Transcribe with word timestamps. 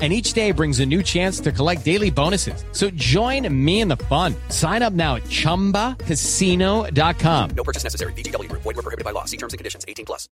and 0.00 0.14
each 0.14 0.32
day 0.32 0.50
brings 0.50 0.80
a 0.80 0.86
new 0.86 1.02
chance 1.02 1.40
to 1.40 1.52
collect 1.52 1.84
daily 1.84 2.10
bonuses. 2.10 2.64
So 2.72 2.88
join 2.90 3.46
me 3.52 3.80
in 3.80 3.88
the 3.88 3.98
fun. 3.98 4.34
Sign 4.48 4.80
up 4.80 4.94
now 4.94 5.16
at 5.16 5.24
ChumbaCasino.com. 5.24 7.50
No 7.50 7.64
purchase 7.64 7.84
necessary. 7.84 8.14
VGW. 8.14 8.50
Void 8.52 8.64
were 8.64 8.72
prohibited 8.74 9.04
by 9.04 9.10
law. 9.10 9.26
See 9.26 9.36
terms 9.36 9.52
and 9.52 9.58
conditions. 9.58 9.84
18 9.86 10.06
plus. 10.06 10.30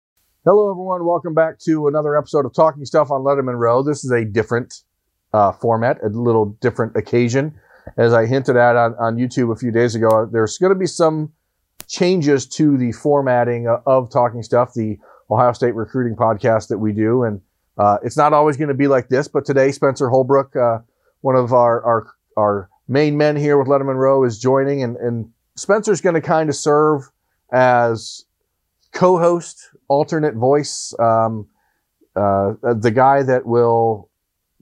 Hello, 0.47 0.71
everyone. 0.71 1.05
Welcome 1.05 1.35
back 1.35 1.59
to 1.67 1.87
another 1.87 2.17
episode 2.17 2.47
of 2.47 2.55
Talking 2.55 2.87
Stuff 2.87 3.11
on 3.11 3.21
Letterman 3.21 3.59
Row. 3.59 3.83
This 3.83 4.07
is 4.07 4.11
a 4.11 4.25
different 4.25 4.73
uh, 5.35 5.53
format, 5.53 5.99
a 6.03 6.09
little 6.09 6.47
different 6.63 6.97
occasion. 6.97 7.61
As 7.99 8.15
I 8.15 8.25
hinted 8.25 8.57
at 8.57 8.75
on, 8.75 8.95
on 8.95 9.17
YouTube 9.17 9.53
a 9.53 9.57
few 9.57 9.71
days 9.71 9.95
ago, 9.95 10.27
there's 10.33 10.57
going 10.57 10.73
to 10.73 10.79
be 10.79 10.87
some 10.87 11.35
changes 11.89 12.47
to 12.47 12.79
the 12.79 12.93
formatting 12.93 13.69
of 13.85 14.11
Talking 14.11 14.43
Stuff, 14.43 14.73
the 14.73 14.99
Ohio 15.31 15.53
State 15.53 15.75
recruiting 15.75 16.17
podcast 16.17 16.69
that 16.69 16.79
we 16.79 16.93
do. 16.93 17.25
And 17.25 17.43
uh, 17.81 17.97
it's 18.03 18.17
not 18.17 18.35
always 18.35 18.59
going 18.59 18.69
to 18.69 18.75
be 18.75 18.89
like 18.89 19.09
this, 19.09 19.27
but 19.27 19.47
today 19.47 19.73
Spencer 19.73 20.11
Holbrook, 20.11 20.55
uh, 20.55 20.81
one 21.23 21.35
of 21.35 21.55
our, 21.55 21.83
our, 21.83 22.07
our 22.37 22.71
main 22.89 23.17
men 23.17 23.37
here 23.37 23.57
with 23.57 23.69
Letterman 23.69 23.97
Row, 23.97 24.23
is 24.23 24.39
joining, 24.39 24.83
and, 24.83 24.99
and 24.99 25.31
Spencer's 25.57 26.03
going 26.03 26.15
to 26.15 26.21
kind 26.21 26.51
of 26.51 26.57
serve 26.57 27.09
as 27.51 28.27
co-host, 28.93 29.71
alternate 29.89 30.35
voice, 30.35 30.95
um, 30.99 31.49
uh, 32.17 32.53
the 32.75 32.91
guy 32.95 33.23
that 33.23 33.47
will 33.47 34.11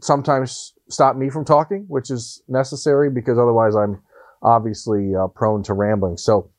sometimes 0.01 0.75
stop 0.89 1.17
me 1.17 1.29
from 1.29 1.45
talking, 1.45 1.87
which 1.89 2.11
is 2.13 2.41
necessary 2.47 3.11
because 3.11 3.37
otherwise 3.37 3.75
I'm 3.75 4.01
obviously 4.43 5.17
uh, 5.17 5.27
prone 5.27 5.65
to 5.65 5.75
rambling. 5.75 6.19
So. 6.19 6.51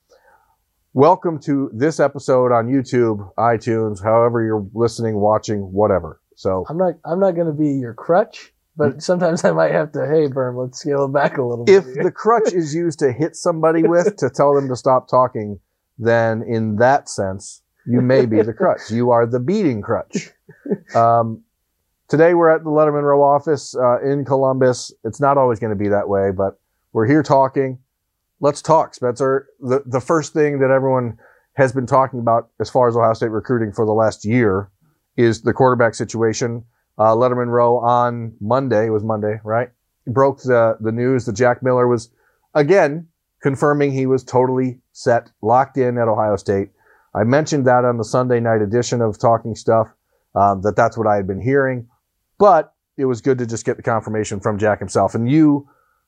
Welcome 0.94 1.40
to 1.42 1.70
this 1.72 2.00
episode 2.00 2.52
on 2.52 2.68
YouTube, 2.68 3.32
iTunes, 3.38 4.04
however 4.04 4.44
you're 4.44 4.68
listening, 4.74 5.18
watching, 5.18 5.60
whatever. 5.72 6.20
So 6.40 6.64
I'm 6.70 6.78
not 6.78 6.94
I'm 7.04 7.20
not 7.20 7.32
going 7.32 7.48
to 7.48 7.54
be 7.54 7.68
your 7.68 7.94
crutch, 7.94 8.54
but 8.78 9.04
sometimes 9.04 9.44
I 9.44 9.52
might 9.52 9.74
have 9.74 9.92
to. 9.92 10.08
Hey, 10.08 10.28
Berm, 10.28 10.56
let's 10.56 10.80
scale 10.80 11.04
it 11.04 11.10
back 11.10 11.38
a 11.38 11.44
little. 11.44 11.66
if 11.68 11.84
bit. 11.84 11.98
If 11.98 12.04
the 12.04 12.12
crutch 12.12 12.54
is 12.54 12.74
used 12.74 12.98
to 13.00 13.12
hit 13.12 13.36
somebody 13.36 13.84
with 13.84 14.16
to 14.16 14.30
tell 14.30 14.56
them 14.56 14.70
to 14.70 14.76
stop 14.78 15.10
talking, 15.10 15.60
then 15.98 16.42
in 16.44 16.78
that 16.78 17.10
sense, 17.10 17.62
you 17.86 18.00
may 18.00 18.26
be 18.26 18.42
the 18.42 18.54
crutch. 18.54 18.90
You 18.90 19.12
are 19.12 19.26
the 19.26 19.42
beating 19.42 19.82
crutch. 19.82 20.30
Um, 20.96 21.44
today 22.08 22.36
we're 22.36 22.50
at 22.50 22.64
the 22.64 22.70
Letterman 22.70 23.04
Row 23.04 23.22
office 23.22 23.76
uh, 23.76 24.00
in 24.02 24.24
Columbus. 24.24 24.94
It's 25.04 25.20
not 25.20 25.38
always 25.38 25.60
going 25.60 25.72
to 25.72 25.76
be 25.76 25.90
that 25.90 26.08
way, 26.08 26.32
but 26.32 26.58
we're 26.94 27.06
here 27.06 27.22
talking. 27.22 27.80
Let's 28.40 28.62
talk, 28.62 28.96
Spencer. 28.96 29.50
The 29.60 29.84
the 29.86 30.00
first 30.00 30.32
thing 30.32 30.60
that 30.60 30.72
everyone 30.72 31.20
has 31.56 31.74
been 31.74 31.86
talking 31.86 32.22
about 32.22 32.48
as 32.62 32.70
far 32.70 32.88
as 32.88 32.96
Ohio 32.96 33.14
State 33.14 33.32
recruiting 33.32 33.74
for 33.74 33.86
the 33.86 33.92
last 33.92 34.24
year 34.24 34.70
is 35.18 35.42
the 35.42 35.54
quarterback 35.54 35.96
situation. 35.96 36.64
Uh, 36.98 37.16
Letterman 37.16 37.48
Row 37.48 37.78
on 37.78 38.34
Monday, 38.42 38.88
it 38.88 38.90
was 38.90 39.04
Monday, 39.04 39.40
right? 39.44 39.70
Broke 40.08 40.42
the, 40.42 40.78
the 40.80 40.92
news 40.92 41.26
that 41.26 41.34
Jack 41.34 41.64
Miller 41.64 41.88
was 41.88 42.10
again 42.54 43.08
confirming 43.42 43.92
he 43.92 44.06
was 44.06 44.24
totally 44.24 44.80
set, 44.92 45.30
locked 45.42 45.78
in 45.78 45.98
at 45.98 46.08
Ohio 46.08 46.36
State. 46.36 46.70
I 47.16 47.24
mentioned 47.24 47.66
that 47.68 47.86
on 47.86 47.98
the 47.98 48.04
Sunday 48.04 48.40
night 48.40 48.62
edition 48.62 49.02
of 49.02 49.18
Talking 49.18 49.56
Stuff, 49.56 49.88
um, 50.36 50.62
that 50.62 50.76
that's 50.76 50.98
what 50.98 51.08
I 51.08 51.16
had 51.16 51.26
been 51.26 51.42
hearing, 51.42 51.88
but 52.38 52.74
it 52.98 53.06
was 53.06 53.22
good 53.22 53.38
to 53.38 53.46
just 53.46 53.66
get 53.66 53.78
the 53.78 53.84
confirmation 53.84 54.40
from 54.40 54.60
Jack 54.60 54.80
himself. 54.80 55.16
And 55.16 55.30
you 55.30 55.68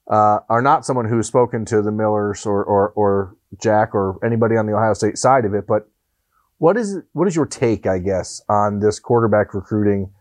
uh, 0.10 0.40
are 0.50 0.62
not 0.62 0.86
someone 0.86 1.08
who's 1.08 1.28
spoken 1.28 1.66
to 1.66 1.82
the 1.82 1.92
Millers 1.92 2.46
or, 2.46 2.64
or, 2.64 2.90
or 2.90 3.36
Jack 3.62 3.96
or 3.96 4.20
anybody 4.26 4.58
on 4.58 4.66
the 4.66 4.74
Ohio 4.74 4.94
State 4.94 5.18
side 5.18 5.46
of 5.46 5.54
it, 5.54 5.66
but 5.66 5.90
what 6.62 6.78
is 6.78 7.00
what 7.14 7.28
is 7.28 7.36
your 7.36 7.48
take, 7.48 7.88
I 7.88 7.98
guess, 7.98 8.40
on 8.48 8.82
this 8.82 9.00
quarterback 9.00 9.56
recruiting? 9.56 10.12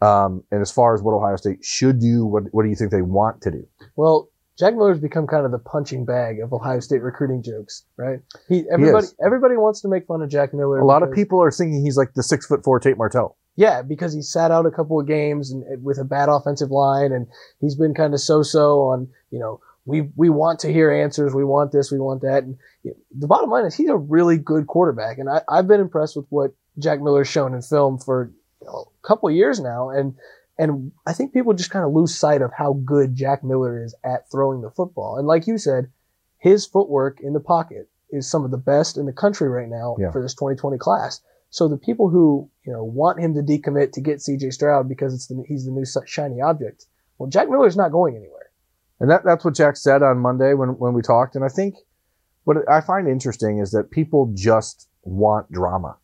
Um, 0.00 0.44
and 0.52 0.62
as 0.62 0.70
far 0.70 0.94
as 0.94 1.02
what 1.02 1.12
Ohio 1.14 1.34
State 1.34 1.64
should 1.64 1.98
do, 1.98 2.24
what 2.24 2.44
what 2.52 2.62
do 2.62 2.68
you 2.68 2.76
think 2.76 2.92
they 2.92 3.02
want 3.02 3.42
to 3.42 3.50
do? 3.50 3.66
well, 3.96 4.28
Jack 4.56 4.74
Miller's 4.74 5.00
become 5.00 5.26
kind 5.26 5.44
of 5.44 5.50
the 5.50 5.58
punching 5.58 6.04
bag 6.04 6.38
of 6.40 6.52
Ohio 6.52 6.78
State 6.78 7.02
recruiting 7.02 7.42
jokes, 7.42 7.84
right? 7.96 8.20
He 8.48 8.64
everybody 8.72 9.06
is. 9.06 9.16
everybody 9.24 9.56
wants 9.56 9.80
to 9.80 9.88
make 9.88 10.06
fun 10.06 10.22
of 10.22 10.30
Jack 10.30 10.54
Miller. 10.54 10.78
A 10.78 10.86
lot 10.86 11.02
of 11.02 11.10
people 11.12 11.42
are 11.42 11.50
thinking 11.50 11.84
he's 11.84 11.96
like 11.96 12.14
the 12.14 12.22
six 12.22 12.46
foot 12.46 12.62
four 12.62 12.78
Tate 12.78 12.96
Martell. 12.96 13.36
Yeah, 13.56 13.82
because 13.82 14.14
he 14.14 14.22
sat 14.22 14.52
out 14.52 14.66
a 14.66 14.70
couple 14.70 15.00
of 15.00 15.08
games 15.08 15.50
and 15.50 15.64
with 15.82 15.98
a 15.98 16.04
bad 16.04 16.28
offensive 16.28 16.70
line, 16.70 17.10
and 17.10 17.26
he's 17.60 17.74
been 17.74 17.94
kind 17.94 18.14
of 18.14 18.20
so-so 18.20 18.78
on. 18.82 19.08
You 19.32 19.40
know, 19.40 19.60
we 19.84 20.10
we 20.16 20.28
want 20.30 20.60
to 20.60 20.72
hear 20.72 20.90
answers. 20.92 21.34
We 21.34 21.44
want 21.44 21.72
this. 21.72 21.90
We 21.90 21.98
want 21.98 22.22
that. 22.22 22.44
And 22.44 22.58
the 23.16 23.26
bottom 23.26 23.50
line 23.50 23.64
is 23.64 23.74
he's 23.74 23.88
a 23.88 23.96
really 23.96 24.36
good 24.38 24.66
quarterback, 24.66 25.18
and 25.18 25.28
I, 25.28 25.42
I've 25.48 25.68
been 25.68 25.80
impressed 25.80 26.16
with 26.16 26.26
what 26.28 26.52
Jack 26.78 27.00
Miller's 27.00 27.28
shown 27.28 27.54
in 27.54 27.62
film 27.62 27.98
for 27.98 28.32
you 28.60 28.66
know, 28.66 28.92
a 29.02 29.06
couple 29.06 29.28
of 29.28 29.34
years 29.34 29.60
now, 29.60 29.90
and 29.90 30.14
and 30.58 30.92
I 31.06 31.12
think 31.14 31.32
people 31.32 31.54
just 31.54 31.70
kind 31.70 31.84
of 31.84 31.92
lose 31.92 32.14
sight 32.14 32.42
of 32.42 32.52
how 32.56 32.74
good 32.84 33.14
Jack 33.16 33.42
Miller 33.42 33.82
is 33.82 33.94
at 34.04 34.30
throwing 34.30 34.60
the 34.60 34.70
football. 34.70 35.16
And 35.16 35.26
like 35.26 35.46
you 35.46 35.56
said, 35.56 35.90
his 36.38 36.66
footwork 36.66 37.20
in 37.20 37.32
the 37.32 37.40
pocket 37.40 37.88
is 38.10 38.30
some 38.30 38.44
of 38.44 38.50
the 38.50 38.58
best 38.58 38.98
in 38.98 39.06
the 39.06 39.12
country 39.12 39.48
right 39.48 39.68
now 39.68 39.96
Yeah. 39.98 40.10
for 40.10 40.20
this 40.20 40.34
2020 40.34 40.76
class. 40.78 41.22
So 41.48 41.66
the 41.68 41.76
people 41.78 42.10
who 42.10 42.48
you 42.66 42.72
know 42.72 42.84
want 42.84 43.20
him 43.20 43.34
to 43.34 43.40
decommit 43.42 43.92
to 43.92 44.00
get 44.00 44.18
CJ 44.18 44.52
Stroud 44.52 44.88
because 44.88 45.14
it's 45.14 45.26
the, 45.26 45.42
he's 45.48 45.64
the 45.64 45.72
new 45.72 45.84
shiny 46.06 46.40
object. 46.40 46.86
Well, 47.18 47.28
Jack 47.30 47.48
Miller's 47.48 47.76
not 47.76 47.90
going 47.92 48.14
anywhere. 48.16 48.39
And 49.00 49.10
that, 49.10 49.22
that's 49.24 49.44
what 49.44 49.54
Jack 49.54 49.76
said 49.76 50.02
on 50.02 50.18
Monday 50.18 50.54
when, 50.54 50.70
when 50.70 50.92
we 50.92 51.02
talked. 51.02 51.34
And 51.34 51.44
I 51.44 51.48
think 51.48 51.74
what 52.44 52.58
I 52.68 52.80
find 52.80 53.08
interesting 53.08 53.58
is 53.58 53.70
that 53.72 53.90
people 53.90 54.30
just 54.34 54.88
want 55.02 55.50
drama. 55.50 55.96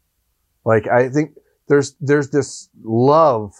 Like 0.65 0.89
I 0.89 1.09
think 1.11 1.37
there's, 1.69 1.95
there's 2.01 2.31
this 2.31 2.69
love 2.83 3.53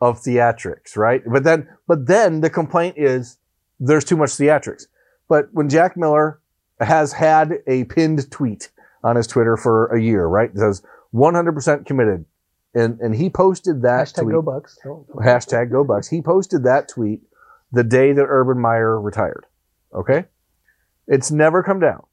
of 0.00 0.18
theatrics, 0.20 0.96
right? 0.96 1.22
But 1.30 1.44
then, 1.44 1.68
but 1.86 2.06
then 2.06 2.40
the 2.40 2.50
complaint 2.50 2.96
is 2.96 3.36
there's 3.78 4.04
too 4.04 4.16
much 4.16 4.30
theatrics. 4.30 4.84
But 5.28 5.48
when 5.52 5.68
Jack 5.68 5.96
Miller 5.96 6.40
has 6.80 7.12
had 7.12 7.58
a 7.66 7.84
pinned 7.84 8.30
tweet 8.30 8.70
on 9.04 9.16
his 9.16 9.26
Twitter 9.26 9.56
for 9.56 9.86
a 9.88 10.00
year, 10.00 10.26
right? 10.26 10.50
It 10.50 10.58
says 10.58 10.82
100% 11.14 11.86
committed. 11.86 12.24
And, 12.74 13.00
and 13.00 13.14
he 13.14 13.28
posted 13.30 13.82
that 13.82 14.06
Hashtag 14.06 14.22
tweet 14.22 14.34
Go 14.34 14.42
Bucks. 14.42 14.78
Hashtag 14.84 15.70
go 15.72 15.84
bucks 15.84 16.08
he 16.08 16.22
posted 16.22 16.64
that 16.64 16.88
tweet 16.88 17.20
the 17.72 17.84
day 17.84 18.12
that 18.12 18.26
urban 18.28 18.60
meyer 18.60 19.00
retired 19.00 19.46
okay? 19.94 20.24
It's 21.06 21.30
never 21.30 21.62
come 21.62 21.80
down. 21.80 22.04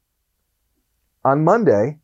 On 1.24 1.44
monday 1.44 1.98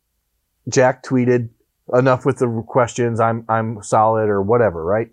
jack 0.67 1.03
tweeted 1.03 1.49
enough 1.93 2.25
with 2.25 2.39
the 2.39 2.63
questions 2.67 3.19
i'm 3.19 3.45
i'm 3.47 3.81
solid 3.83 4.29
or 4.29 4.41
whatever 4.41 4.83
right? 4.83 5.09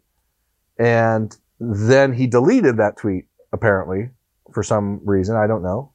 And 0.78 1.36
then 1.60 2.12
he 2.12 2.26
deleted 2.26 2.78
that 2.78 2.96
tweet 2.96 3.26
apparently 3.52 4.10
for 4.52 4.62
some 4.62 5.00
reason 5.04 5.36
i 5.36 5.46
don't 5.46 5.62
know. 5.62 5.92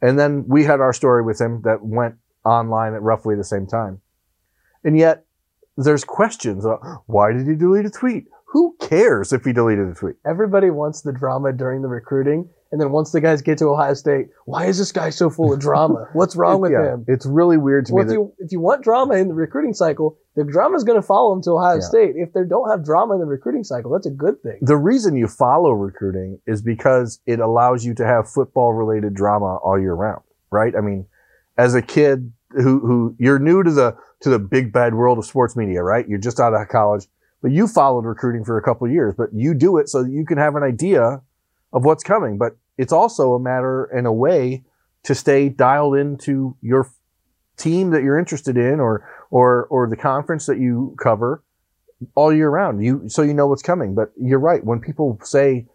And 0.00 0.18
then 0.18 0.44
we 0.48 0.64
had 0.64 0.80
our 0.80 0.92
story 0.92 1.22
with 1.22 1.40
him 1.40 1.62
that 1.62 1.84
went 1.84 2.16
online 2.44 2.94
at 2.94 3.02
roughly 3.02 3.36
the 3.36 3.44
same 3.44 3.66
time. 3.66 4.00
And 4.82 4.98
yet 4.98 5.24
there's 5.76 6.04
questions 6.04 6.64
about 6.64 7.04
why 7.06 7.32
did 7.32 7.46
he 7.46 7.54
delete 7.54 7.86
a 7.86 7.90
tweet 7.90 8.26
who 8.52 8.76
cares 8.80 9.32
if 9.32 9.44
he 9.44 9.52
deleted 9.52 9.88
a 9.88 9.94
tweet 9.94 10.16
Everybody 10.26 10.70
wants 10.70 11.00
the 11.02 11.12
drama 11.12 11.52
during 11.52 11.82
the 11.82 11.88
recruiting, 11.88 12.48
and 12.70 12.80
then 12.80 12.92
once 12.92 13.10
the 13.12 13.20
guys 13.20 13.42
get 13.42 13.58
to 13.58 13.66
Ohio 13.66 13.94
State, 13.94 14.28
why 14.46 14.66
is 14.66 14.78
this 14.78 14.92
guy 14.92 15.10
so 15.10 15.28
full 15.30 15.52
of 15.52 15.60
drama? 15.60 16.08
What's 16.12 16.36
wrong 16.36 16.60
with 16.60 16.72
Yeah, 16.72 16.94
him? 16.94 17.04
It's 17.08 17.26
really 17.26 17.56
weird 17.58 17.86
to 17.86 17.94
Well, 17.94 18.04
me 18.04 18.06
if 18.06 18.08
that 18.08 18.14
you 18.14 18.32
if 18.38 18.52
you 18.52 18.60
want 18.60 18.82
drama 18.84 19.14
in 19.16 19.28
the 19.28 19.34
recruiting 19.34 19.74
cycle, 19.74 20.18
the 20.36 20.44
drama 20.44 20.76
is 20.76 20.84
going 20.84 20.98
to 21.00 21.06
follow 21.06 21.34
them 21.34 21.42
to 21.44 21.50
Ohio 21.52 21.74
Yeah. 21.76 21.80
State. 21.80 22.12
If 22.16 22.32
they 22.32 22.44
don't 22.48 22.70
have 22.70 22.84
drama 22.84 23.14
in 23.14 23.20
the 23.20 23.26
recruiting 23.26 23.64
cycle, 23.64 23.90
that's 23.90 24.06
a 24.06 24.10
good 24.10 24.42
thing. 24.42 24.58
the 24.62 24.76
reason 24.76 25.16
you 25.16 25.28
follow 25.28 25.72
recruiting 25.72 26.38
is 26.46 26.62
because 26.62 27.20
it 27.26 27.40
allows 27.40 27.84
you 27.84 27.94
to 27.94 28.06
have 28.06 28.28
football 28.30 28.72
related 28.72 29.14
drama 29.14 29.56
all 29.56 29.78
year 29.78 29.94
round, 29.94 30.22
right? 30.50 30.74
I 30.76 30.80
mean, 30.80 31.06
as 31.58 31.74
a 31.74 31.82
kid 31.82 32.32
who, 32.50 32.80
who 32.80 33.16
you're 33.18 33.38
new 33.38 33.62
to 33.62 33.70
the, 33.70 33.96
to 34.20 34.28
the 34.30 34.38
big 34.38 34.72
bad 34.72 34.94
world 34.94 35.18
of 35.18 35.24
sports 35.26 35.56
media, 35.56 35.82
right? 35.82 36.06
You're 36.08 36.18
just 36.18 36.38
out 36.40 36.54
of 36.54 36.68
college, 36.68 37.06
but 37.42 37.50
you 37.50 37.66
followed 37.66 38.04
recruiting 38.04 38.44
for 38.44 38.56
a 38.56 38.62
couple 38.62 38.88
years, 38.88 39.14
but 39.16 39.28
you 39.34 39.52
do 39.52 39.76
it 39.76 39.88
so 39.88 40.04
that 40.04 40.10
you 40.10 40.24
can 40.24 40.38
have 40.38 40.54
an 40.54 40.62
idea 40.62 41.20
of 41.72 41.84
what's 41.84 42.04
coming. 42.04 42.38
But 42.38 42.56
it's 42.78 42.92
also 42.92 43.34
a 43.34 43.40
matter 43.40 43.84
and 43.84 44.06
a 44.06 44.12
way 44.12 44.64
to 45.02 45.14
stay 45.14 45.48
dialed 45.48 45.96
into 45.96 46.56
your 46.62 46.88
team 47.56 47.90
that 47.90 48.02
you're 48.02 48.18
interested 48.18 48.56
in 48.56 48.80
or, 48.80 49.06
or, 49.30 49.64
or 49.66 49.88
the 49.88 49.96
conference 49.96 50.46
that 50.46 50.58
you 50.58 50.96
cover 51.02 51.42
all 52.14 52.32
year 52.32 52.48
round. 52.48 52.84
You 52.84 53.08
so 53.08 53.22
you 53.22 53.34
know 53.34 53.46
what's 53.46 53.62
coming. 53.62 53.94
But 53.94 54.12
you're 54.20 54.38
right. 54.38 54.64
When 54.64 54.80
people 54.80 55.18
say, 55.22 55.66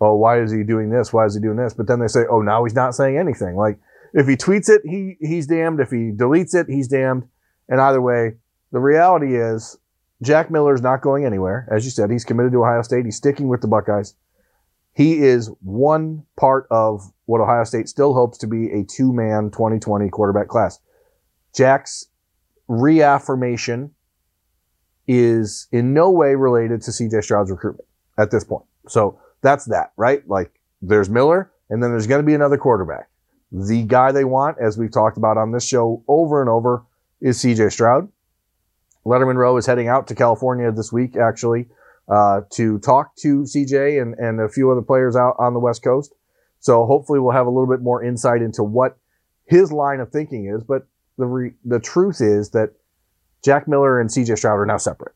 "Oh, 0.00 0.14
why 0.14 0.40
is 0.40 0.52
he 0.52 0.62
doing 0.62 0.90
this? 0.90 1.12
Why 1.12 1.26
is 1.26 1.34
he 1.34 1.40
doing 1.40 1.56
this?" 1.56 1.74
But 1.74 1.86
then 1.86 2.00
they 2.00 2.08
say, 2.08 2.24
"Oh, 2.30 2.40
now 2.40 2.64
he's 2.64 2.74
not 2.74 2.94
saying 2.94 3.18
anything." 3.18 3.56
Like 3.56 3.78
if 4.12 4.26
he 4.26 4.36
tweets 4.36 4.68
it, 4.68 4.82
he 4.84 5.16
he's 5.20 5.46
damned. 5.46 5.80
If 5.80 5.90
he 5.90 6.12
deletes 6.12 6.54
it, 6.54 6.66
he's 6.68 6.88
damned. 6.88 7.24
And 7.68 7.80
either 7.80 8.00
way, 8.00 8.36
the 8.72 8.80
reality 8.80 9.36
is 9.36 9.76
Jack 10.22 10.50
Miller 10.50 10.74
is 10.74 10.82
not 10.82 11.00
going 11.00 11.24
anywhere. 11.24 11.66
As 11.70 11.84
you 11.84 11.90
said, 11.90 12.10
he's 12.10 12.24
committed 12.24 12.52
to 12.52 12.62
Ohio 12.62 12.82
State. 12.82 13.04
He's 13.04 13.16
sticking 13.16 13.48
with 13.48 13.62
the 13.62 13.68
Buckeyes. 13.68 14.14
He 14.92 15.18
is 15.18 15.50
one 15.62 16.24
part 16.36 16.66
of 16.70 17.10
what 17.26 17.40
Ohio 17.40 17.64
State 17.64 17.88
still 17.88 18.12
hopes 18.12 18.36
to 18.38 18.46
be 18.46 18.70
a 18.72 18.84
two 18.84 19.12
man 19.12 19.50
2020 19.50 20.08
quarterback 20.10 20.48
class. 20.48 20.78
Jack's 21.54 22.06
reaffirmation 22.68 23.92
is 25.06 25.68
in 25.72 25.94
no 25.94 26.10
way 26.10 26.34
related 26.34 26.82
to 26.82 26.90
CJ 26.90 27.24
Stroud's 27.24 27.50
recruitment 27.50 27.88
at 28.18 28.30
this 28.30 28.44
point. 28.44 28.64
So 28.88 29.18
that's 29.42 29.64
that, 29.66 29.92
right? 29.96 30.26
Like 30.28 30.60
there's 30.82 31.08
Miller 31.08 31.50
and 31.68 31.82
then 31.82 31.90
there's 31.90 32.06
going 32.06 32.20
to 32.20 32.26
be 32.26 32.34
another 32.34 32.58
quarterback. 32.58 33.08
The 33.52 33.82
guy 33.82 34.12
they 34.12 34.24
want, 34.24 34.58
as 34.60 34.78
we've 34.78 34.92
talked 34.92 35.16
about 35.16 35.36
on 35.36 35.52
this 35.52 35.66
show 35.66 36.04
over 36.06 36.40
and 36.40 36.48
over, 36.48 36.84
is 37.20 37.38
CJ 37.38 37.72
Stroud. 37.72 38.08
Letterman 39.06 39.36
Row 39.36 39.56
is 39.56 39.66
heading 39.66 39.88
out 39.88 40.06
to 40.08 40.14
California 40.14 40.70
this 40.72 40.92
week, 40.92 41.16
actually, 41.16 41.68
uh, 42.08 42.42
to 42.50 42.78
talk 42.80 43.16
to 43.16 43.42
CJ 43.42 44.00
and, 44.00 44.14
and 44.18 44.40
a 44.40 44.48
few 44.48 44.70
other 44.70 44.82
players 44.82 45.16
out 45.16 45.36
on 45.38 45.54
the 45.54 45.60
West 45.60 45.82
Coast. 45.82 46.14
So 46.60 46.84
hopefully 46.84 47.18
we'll 47.20 47.32
have 47.32 47.46
a 47.46 47.50
little 47.50 47.68
bit 47.68 47.80
more 47.80 48.02
insight 48.04 48.42
into 48.42 48.62
what 48.62 48.98
his 49.46 49.72
line 49.72 50.00
of 50.00 50.10
thinking 50.10 50.46
is. 50.54 50.62
But 50.62 50.86
the 51.16 51.26
re- 51.26 51.54
the 51.64 51.80
truth 51.80 52.20
is 52.20 52.50
that 52.50 52.70
Jack 53.42 53.66
Miller 53.66 53.98
and 54.00 54.10
CJ 54.10 54.36
Stroud 54.38 54.58
are 54.58 54.66
now 54.66 54.76
separate. 54.76 55.14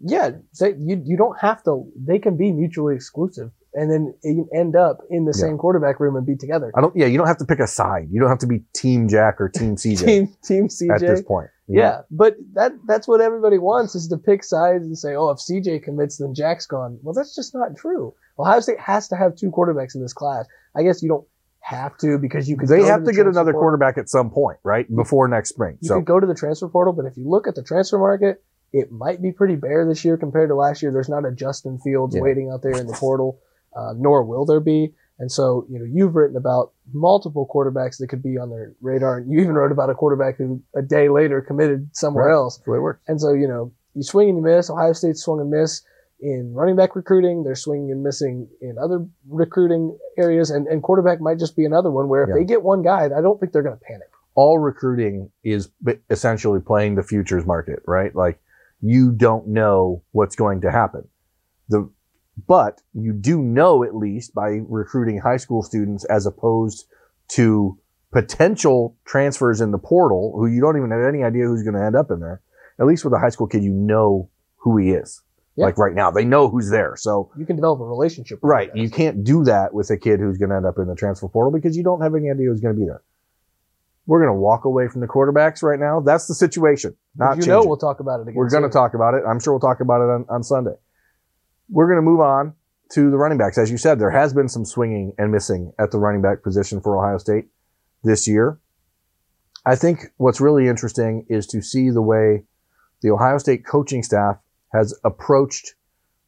Yeah, 0.00 0.30
they, 0.60 0.74
you 0.78 1.00
you 1.06 1.16
don't 1.16 1.38
have 1.40 1.62
to. 1.64 1.90
They 1.96 2.18
can 2.18 2.36
be 2.36 2.52
mutually 2.52 2.94
exclusive, 2.94 3.50
and 3.72 3.90
then 3.90 4.14
end 4.54 4.76
up 4.76 4.98
in 5.08 5.24
the 5.24 5.32
Yeah. 5.34 5.46
same 5.46 5.56
quarterback 5.56 5.98
room 6.00 6.16
and 6.16 6.26
be 6.26 6.36
together. 6.36 6.70
I 6.76 6.82
don't. 6.82 6.94
Yeah, 6.94 7.06
you 7.06 7.16
don't 7.16 7.26
have 7.26 7.38
to 7.38 7.46
pick 7.46 7.60
a 7.60 7.66
side. 7.66 8.08
You 8.10 8.20
don't 8.20 8.28
have 8.28 8.40
to 8.40 8.46
be 8.46 8.62
Team 8.74 9.08
Jack 9.08 9.40
or 9.40 9.48
Team 9.48 9.76
CJ 9.76 10.04
Team 10.04 10.34
Team 10.44 10.68
CJ. 10.68 10.94
at 10.94 11.00
this 11.00 11.22
point. 11.22 11.48
You 11.68 11.80
Yeah, 11.80 12.00
but 12.10 12.36
that 12.54 12.72
that's 12.86 13.08
what 13.08 13.20
everybody 13.20 13.58
wants 13.58 13.94
is 13.94 14.08
to 14.08 14.18
pick 14.18 14.44
sides 14.44 14.84
and 14.84 14.96
say, 14.96 15.14
oh, 15.16 15.30
if 15.30 15.38
CJ 15.38 15.82
commits, 15.82 16.18
then 16.18 16.34
Jack's 16.34 16.66
gone. 16.66 16.98
Well, 17.02 17.14
that's 17.14 17.34
just 17.34 17.54
not 17.54 17.76
true. 17.76 18.14
Ohio 18.38 18.60
State 18.60 18.78
has 18.80 19.08
to 19.08 19.16
have 19.16 19.34
two 19.36 19.50
quarterbacks 19.50 19.94
in 19.94 20.02
this 20.02 20.12
class. 20.12 20.46
I 20.76 20.82
guess 20.82 21.02
you 21.02 21.08
don't 21.08 21.26
have 21.60 21.96
to 21.98 22.18
because 22.18 22.48
you 22.48 22.56
could. 22.56 22.68
they 22.68 22.78
go 22.78 22.86
have 22.86 23.04
the 23.04 23.10
to 23.10 23.16
get 23.16 23.26
another 23.26 23.52
portal. 23.52 23.60
quarterback 23.62 23.98
at 23.98 24.08
some 24.08 24.30
point, 24.30 24.58
right? 24.62 24.86
Before 24.94 25.26
next 25.26 25.48
spring. 25.50 25.78
You 25.80 25.88
So 25.88 25.94
could 25.96 26.04
go 26.04 26.20
to 26.20 26.26
the 26.26 26.34
transfer 26.34 26.68
portal, 26.68 26.92
but 26.92 27.06
if 27.06 27.16
you 27.16 27.28
look 27.28 27.48
at 27.48 27.56
the 27.56 27.62
transfer 27.64 27.98
market, 27.98 28.44
it 28.72 28.92
might 28.92 29.20
be 29.20 29.32
pretty 29.32 29.56
bare 29.56 29.86
this 29.88 30.04
year 30.04 30.16
compared 30.16 30.50
to 30.50 30.54
last 30.54 30.82
year. 30.82 30.92
There's 30.92 31.08
not 31.08 31.24
a 31.24 31.32
Justin 31.32 31.78
Fields 31.82 32.14
Yeah. 32.14 32.22
waiting 32.22 32.50
out 32.50 32.62
there 32.62 32.78
in 32.78 32.86
the 32.86 32.92
portal, 32.92 33.40
uh, 33.74 33.94
nor 33.96 34.22
will 34.24 34.44
there 34.44 34.60
be. 34.60 34.94
And 35.18 35.32
so, 35.32 35.66
you 35.70 35.78
know, 35.78 35.84
you've 35.84 36.14
written 36.14 36.36
about 36.36 36.72
multiple 36.92 37.48
quarterbacks 37.52 37.98
that 37.98 38.08
could 38.08 38.22
be 38.22 38.36
on 38.38 38.50
their 38.50 38.74
radar. 38.82 39.18
And 39.18 39.30
you 39.32 39.40
even 39.40 39.54
wrote 39.54 39.72
about 39.72 39.88
a 39.90 39.94
quarterback 39.94 40.36
who 40.36 40.62
a 40.74 40.82
day 40.82 41.08
later 41.08 41.40
committed 41.40 41.88
somewhere 41.96 42.26
Right. 42.26 42.34
else. 42.34 42.56
that's 42.58 42.64
the 42.66 42.70
way 42.72 42.78
it 42.78 42.82
works. 42.82 43.00
And 43.08 43.20
so, 43.20 43.32
you 43.32 43.48
know, 43.48 43.72
you 43.94 44.02
swing 44.02 44.28
and 44.28 44.38
you 44.38 44.44
miss. 44.44 44.68
Ohio 44.68 44.92
State 44.92 45.16
swung 45.16 45.40
and 45.40 45.48
miss 45.50 45.82
in 46.20 46.52
running 46.54 46.76
back 46.76 46.94
recruiting. 46.94 47.44
They're 47.44 47.54
swinging 47.54 47.90
and 47.92 48.02
missing 48.02 48.46
in 48.60 48.76
other 48.78 49.06
recruiting 49.28 49.96
areas. 50.18 50.50
And, 50.50 50.66
and 50.66 50.82
quarterback 50.82 51.20
might 51.20 51.38
just 51.38 51.56
be 51.56 51.64
another 51.64 51.90
one 51.90 52.08
where 52.08 52.22
if 52.22 52.28
Yeah. 52.28 52.34
they 52.34 52.44
get 52.44 52.62
one 52.62 52.82
guy, 52.82 53.06
I 53.06 53.20
don't 53.22 53.40
think 53.40 53.52
they're 53.52 53.62
going 53.62 53.78
to 53.78 53.84
panic. 53.84 54.08
all 54.34 54.58
recruiting 54.58 55.30
is 55.44 55.70
essentially 56.10 56.60
playing 56.60 56.94
the 56.96 57.02
futures 57.02 57.46
market, 57.46 57.80
right? 57.86 58.14
Like 58.14 58.38
you 58.82 59.10
don't 59.12 59.48
know 59.48 60.02
what's 60.12 60.36
going 60.36 60.60
to 60.60 60.70
happen. 60.70 61.08
The 61.70 61.88
but 62.46 62.82
you 62.92 63.12
do 63.12 63.40
know 63.40 63.82
at 63.82 63.94
least 63.94 64.34
by 64.34 64.60
recruiting 64.68 65.18
high 65.18 65.36
school 65.38 65.62
students 65.62 66.04
as 66.06 66.26
opposed 66.26 66.86
to 67.28 67.78
potential 68.12 68.96
transfers 69.04 69.60
in 69.60 69.70
the 69.70 69.78
portal 69.78 70.32
who 70.36 70.46
you 70.46 70.60
don't 70.60 70.76
even 70.76 70.90
have 70.90 71.02
any 71.02 71.22
idea 71.22 71.44
who's 71.44 71.62
going 71.62 71.74
to 71.74 71.82
end 71.82 71.96
up 71.96 72.10
in 72.10 72.20
there. 72.20 72.40
At 72.78 72.86
least 72.86 73.04
with 73.04 73.14
a 73.14 73.18
high 73.18 73.30
school 73.30 73.46
kid, 73.46 73.64
you 73.64 73.72
know 73.72 74.28
who 74.56 74.76
he 74.76 74.90
is. 74.90 75.22
Yeah. 75.56 75.64
Like 75.64 75.78
right 75.78 75.94
now, 75.94 76.10
they 76.10 76.24
know 76.24 76.48
who's 76.48 76.70
there. 76.70 76.94
So 76.96 77.30
You 77.38 77.46
can 77.46 77.56
develop 77.56 77.80
a 77.80 77.84
relationship. 77.84 78.40
with 78.42 78.50
Right. 78.50 78.70
You 78.74 78.90
can't 78.90 79.24
do 79.24 79.44
that 79.44 79.72
with 79.72 79.88
a 79.88 79.96
kid 79.96 80.20
who's 80.20 80.36
going 80.36 80.50
to 80.50 80.56
end 80.56 80.66
up 80.66 80.76
in 80.78 80.86
the 80.86 80.94
transfer 80.94 81.28
portal 81.28 81.50
because 81.50 81.76
you 81.76 81.82
don't 81.82 82.02
have 82.02 82.14
any 82.14 82.30
idea 82.30 82.48
who's 82.48 82.60
going 82.60 82.74
to 82.74 82.80
be 82.80 82.86
there. 82.86 83.02
We're 84.06 84.20
going 84.20 84.36
to 84.36 84.38
walk 84.38 84.66
away 84.66 84.88
from 84.88 85.00
the 85.00 85.06
quarterbacks 85.06 85.62
right 85.62 85.80
now. 85.80 86.00
That's 86.00 86.26
the 86.26 86.34
situation. 86.34 86.94
Not 87.16 87.38
you 87.38 87.46
know 87.46 87.64
we'll 87.64 87.78
talk 87.78 88.00
about 88.00 88.20
it 88.20 88.22
again. 88.24 88.34
We're 88.34 88.50
going 88.50 88.62
to 88.62 88.68
talk 88.68 88.94
about 88.94 89.14
it. 89.14 89.22
I'm 89.26 89.40
sure 89.40 89.54
we'll 89.54 89.60
talk 89.60 89.80
about 89.80 90.02
it 90.02 90.10
on, 90.10 90.26
on 90.28 90.42
Sunday. 90.42 90.74
We're 91.68 91.86
going 91.86 91.96
to 91.98 92.02
move 92.02 92.20
on 92.20 92.54
to 92.92 93.10
the 93.10 93.16
running 93.16 93.38
backs. 93.38 93.58
As 93.58 93.70
you 93.70 93.78
said, 93.78 93.98
there 93.98 94.10
has 94.10 94.32
been 94.32 94.48
some 94.48 94.64
swinging 94.64 95.12
and 95.18 95.32
missing 95.32 95.72
at 95.78 95.90
the 95.90 95.98
running 95.98 96.22
back 96.22 96.42
position 96.42 96.80
for 96.80 96.96
Ohio 96.96 97.18
State 97.18 97.46
this 98.04 98.28
year. 98.28 98.58
I 99.64 99.74
think 99.74 100.06
what's 100.16 100.40
really 100.40 100.68
interesting 100.68 101.26
is 101.28 101.46
to 101.48 101.60
see 101.60 101.90
the 101.90 102.02
way 102.02 102.44
the 103.02 103.10
Ohio 103.10 103.38
State 103.38 103.66
coaching 103.66 104.02
staff 104.02 104.36
has 104.72 104.98
approached 105.04 105.74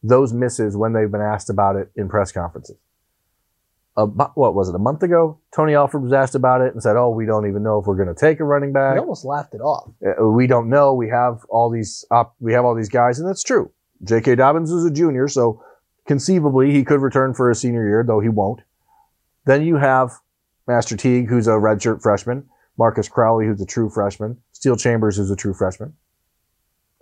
those 0.02 0.32
misses 0.32 0.76
when 0.76 0.93
they've 0.93 1.11
been 1.11 1.20
asked 1.20 1.50
about 1.50 1.76
it 1.76 1.90
in 1.94 2.08
press 2.08 2.32
conferences. 2.32 2.76
About, 3.96 4.37
what 4.37 4.55
was 4.55 4.69
it, 4.69 4.76
a 4.76 4.79
month 4.79 5.02
ago? 5.02 5.40
Tony 5.55 5.75
Alford 5.75 6.02
was 6.02 6.12
asked 6.12 6.37
about 6.37 6.61
it 6.61 6.73
and 6.73 6.81
said, 6.81 6.96
Oh, 6.96 7.11
we 7.11 7.26
don't 7.26 7.49
even 7.49 7.64
know 7.64 7.81
if 7.81 7.87
we're 7.87 7.96
going 7.96 8.08
to 8.08 8.14
take 8.14 8.38
a 8.38 8.44
running 8.44 8.73
back 8.73 8.94
He 8.94 9.00
almost 9.00 9.25
laughed 9.25 9.55
it 9.55 9.61
off. 9.61 9.90
uh, 10.06 10.25
we 10.25 10.46
don't 10.46 10.69
know. 10.69 10.94
We 10.94 11.08
have 11.08 11.44
all 11.49 11.69
these 11.69 12.05
op- 12.12 12.37
we 12.38 12.52
have 12.52 12.64
all 12.64 12.76
these 12.76 12.88
guys, 12.88 13.19
and 13.19 13.29
that's 13.29 13.43
true. 13.43 13.73
J.K. 14.05 14.37
Dobbins 14.37 14.71
is 14.71 14.85
a 14.85 14.91
junior, 14.91 15.29
so 15.29 15.62
conceivably 16.06 16.73
he 16.73 16.85
could 16.85 17.00
return 17.00 17.35
for 17.35 17.49
his 17.49 17.61
senior 17.61 17.87
year, 17.87 18.05
though 18.06 18.21
he 18.21 18.29
won't. 18.29 18.61
Then 19.45 19.65
you 19.65 19.77
have 19.77 20.12
Master 20.67 20.97
Teague, 20.97 21.29
who's 21.29 21.49
a 21.49 21.53
redshirt 21.53 22.03
freshman, 22.03 22.49
Marcus 22.77 23.09
Crowley, 23.09 23.47
who's 23.47 23.61
a 23.61 23.67
true 23.67 23.91
freshman, 23.91 24.39
Steele 24.53 24.77
Chambers, 24.77 25.17
who's 25.17 25.31
a 25.31 25.37
true 25.37 25.55
freshman. 25.55 25.95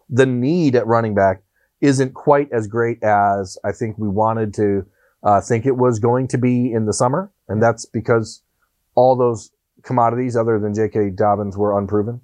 The 0.08 0.26
need 0.26 0.76
at 0.76 0.86
running 0.86 1.14
back 1.14 1.42
isn't 1.80 2.14
quite 2.14 2.50
as 2.52 2.66
great 2.66 3.02
as 3.02 3.58
I 3.64 3.72
think 3.72 3.98
we 3.98 4.08
wanted 4.08 4.54
to 4.54 4.86
uh, 5.22 5.40
think 5.40 5.66
it 5.66 5.76
was 5.76 5.98
going 5.98 6.28
to 6.28 6.38
be 6.38 6.72
in 6.72 6.86
the 6.86 6.92
summer, 6.92 7.30
and 7.48 7.62
that's 7.62 7.84
because 7.84 8.42
all 8.94 9.16
those 9.16 9.50
commodities 9.82 10.36
other 10.36 10.58
than 10.58 10.74
J.K. 10.74 11.10
Dobbins 11.10 11.56
were 11.56 11.78
unproven. 11.78 12.20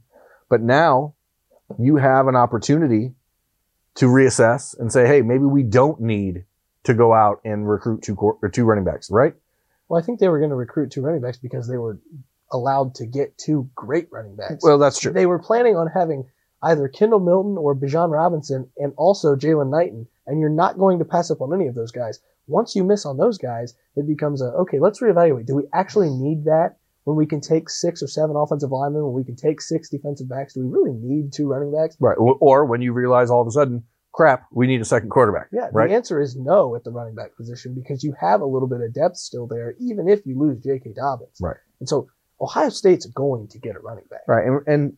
But 0.48 0.62
now 0.62 1.14
you 1.78 1.96
have 1.96 2.28
an 2.28 2.36
opportunity 2.36 3.14
to 3.96 4.06
reassess 4.06 4.78
and 4.78 4.92
say, 4.92 5.06
hey, 5.06 5.22
maybe 5.22 5.44
we 5.44 5.62
don't 5.62 6.00
need 6.00 6.44
to 6.84 6.94
go 6.94 7.12
out 7.12 7.40
and 7.44 7.68
recruit 7.68 8.02
two 8.02 8.14
quar- 8.14 8.38
or 8.42 8.48
two 8.48 8.64
running 8.64 8.84
backs, 8.84 9.10
right? 9.10 9.34
Well, 9.88 10.00
I 10.00 10.04
think 10.04 10.18
they 10.20 10.28
were 10.28 10.38
going 10.38 10.50
to 10.50 10.56
recruit 10.56 10.90
two 10.90 11.02
running 11.02 11.20
backs 11.20 11.38
because 11.38 11.68
they 11.68 11.76
were 11.76 11.98
allowed 12.50 12.94
to 12.96 13.06
get 13.06 13.36
two 13.38 13.68
great 13.74 14.08
running 14.10 14.36
backs. 14.36 14.62
Well, 14.62 14.78
that's 14.78 14.98
true. 14.98 15.12
they 15.12 15.26
were 15.26 15.38
planning 15.38 15.76
on 15.76 15.86
having 15.86 16.24
either 16.62 16.88
Kendall 16.88 17.20
Milton 17.20 17.56
or 17.58 17.74
Bijan 17.74 18.10
Robinson 18.10 18.70
and 18.76 18.92
also 18.96 19.34
Jaylan 19.34 19.70
Knighton, 19.70 20.06
and 20.26 20.40
you're 20.40 20.48
not 20.48 20.78
going 20.78 20.98
to 20.98 21.04
pass 21.04 21.30
up 21.30 21.40
on 21.40 21.52
any 21.52 21.66
of 21.66 21.74
those 21.74 21.92
guys. 21.92 22.20
Once 22.46 22.74
you 22.74 22.84
miss 22.84 23.04
on 23.06 23.16
those 23.16 23.38
guys, 23.38 23.74
it 23.96 24.06
becomes 24.06 24.42
a 24.42 24.46
okay. 24.46 24.78
Let's 24.78 25.00
reevaluate. 25.00 25.46
Do 25.46 25.54
we 25.54 25.64
actually 25.72 26.10
need 26.10 26.44
that 26.44 26.76
when 27.04 27.16
we 27.16 27.26
can 27.26 27.40
take 27.40 27.68
six 27.68 28.02
or 28.02 28.06
seven 28.06 28.36
offensive 28.36 28.70
linemen? 28.70 29.04
When 29.04 29.12
we 29.14 29.24
can 29.24 29.36
take 29.36 29.60
six 29.60 29.88
defensive 29.88 30.28
backs? 30.28 30.54
Do 30.54 30.60
we 30.60 30.70
really 30.70 30.92
need 30.92 31.32
two 31.32 31.48
running 31.48 31.72
backs? 31.72 31.96
Right. 32.00 32.16
Or, 32.18 32.64
when 32.64 32.80
you 32.82 32.92
realize 32.92 33.30
all 33.30 33.40
of 33.40 33.46
a 33.48 33.50
sudden, 33.50 33.84
crap, 34.12 34.46
we 34.52 34.66
need 34.66 34.80
a 34.80 34.84
second 34.84 35.10
quarterback. 35.10 35.48
Yeah, 35.52 35.68
Right. 35.72 35.88
the 35.88 35.94
answer 35.94 36.20
is 36.20 36.36
no 36.36 36.76
at 36.76 36.84
the 36.84 36.90
running 36.90 37.14
back 37.14 37.36
position 37.36 37.74
because 37.74 38.04
you 38.04 38.14
have 38.20 38.40
a 38.40 38.46
little 38.46 38.68
bit 38.68 38.80
of 38.80 38.92
depth 38.92 39.16
still 39.16 39.46
there, 39.46 39.74
even 39.80 40.08
if 40.08 40.24
you 40.26 40.38
lose 40.38 40.62
J.K. 40.62 40.92
Dobbins. 40.94 41.38
Right. 41.40 41.56
And 41.80 41.88
so 41.88 42.08
Ohio 42.40 42.68
State's 42.68 43.06
going 43.06 43.48
to 43.48 43.58
get 43.58 43.74
a 43.76 43.80
running 43.80 44.04
back. 44.10 44.20
Right. 44.28 44.46
And, 44.46 44.60
and 44.66 44.92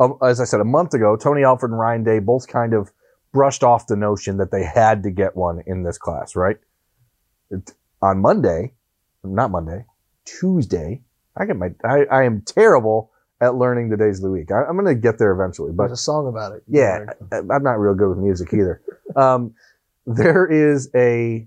uh, 0.00 0.14
as 0.24 0.40
I 0.40 0.44
said, 0.44 0.60
a 0.60 0.64
month 0.64 0.94
ago, 0.94 1.16
Tony 1.16 1.42
Alford 1.42 1.70
and 1.70 1.78
Ryan 1.78 2.04
Day 2.04 2.20
both 2.20 2.46
kind 2.46 2.72
of 2.74 2.90
brushed 3.32 3.62
off 3.64 3.86
the 3.86 3.96
notion 3.96 4.38
that 4.38 4.50
they 4.50 4.64
had 4.64 5.02
to 5.02 5.10
get 5.10 5.36
one 5.36 5.62
in 5.66 5.82
this 5.82 5.98
class, 5.98 6.34
right? 6.36 6.56
It, 7.50 7.72
on 8.00 8.20
Monday, 8.20 8.74
not 9.24 9.50
Monday, 9.50 9.84
Tuesday, 10.24 11.02
I 11.38 11.44
get 11.46 11.56
my, 11.56 11.70
I, 11.84 12.04
I 12.10 12.24
am 12.24 12.42
terrible 12.42 13.10
at 13.40 13.54
learning 13.54 13.88
the 13.90 13.96
days 13.96 14.18
of 14.18 14.24
the 14.24 14.30
week. 14.30 14.50
I, 14.50 14.64
I'm 14.64 14.74
going 14.76 14.86
to 14.86 15.00
get 15.00 15.18
there 15.18 15.30
eventually, 15.32 15.72
but 15.72 15.86
There's 15.88 16.00
a 16.00 16.02
song 16.02 16.26
about 16.28 16.52
it. 16.52 16.62
yeah, 16.66 17.06
I- 17.32 17.36
I'm 17.38 17.62
not 17.62 17.78
real 17.78 17.94
good 17.94 18.08
with 18.08 18.18
music 18.18 18.52
either. 18.52 18.82
Um, 19.14 19.54
there 20.06 20.46
is 20.46 20.90
a 20.94 21.46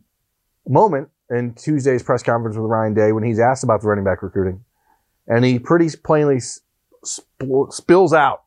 moment 0.68 1.10
in 1.30 1.54
Tuesday's 1.54 2.04
press 2.04 2.24
conference 2.24 2.56
with 2.58 2.66
Ryan 2.66 2.94
Day 2.94 3.12
when 3.12 3.24
he's 3.24 3.40
asked 3.40 3.64
about 3.64 3.82
the 3.82 3.88
running 3.88 4.04
back 4.06 4.22
recruiting, 4.24 4.64
and 5.28 5.44
he 5.44 5.60
pretty 5.60 5.88
plainly 6.04 6.38
s- 6.38 6.60
spl- 7.06 7.72
spills 7.74 8.14
out, 8.14 8.44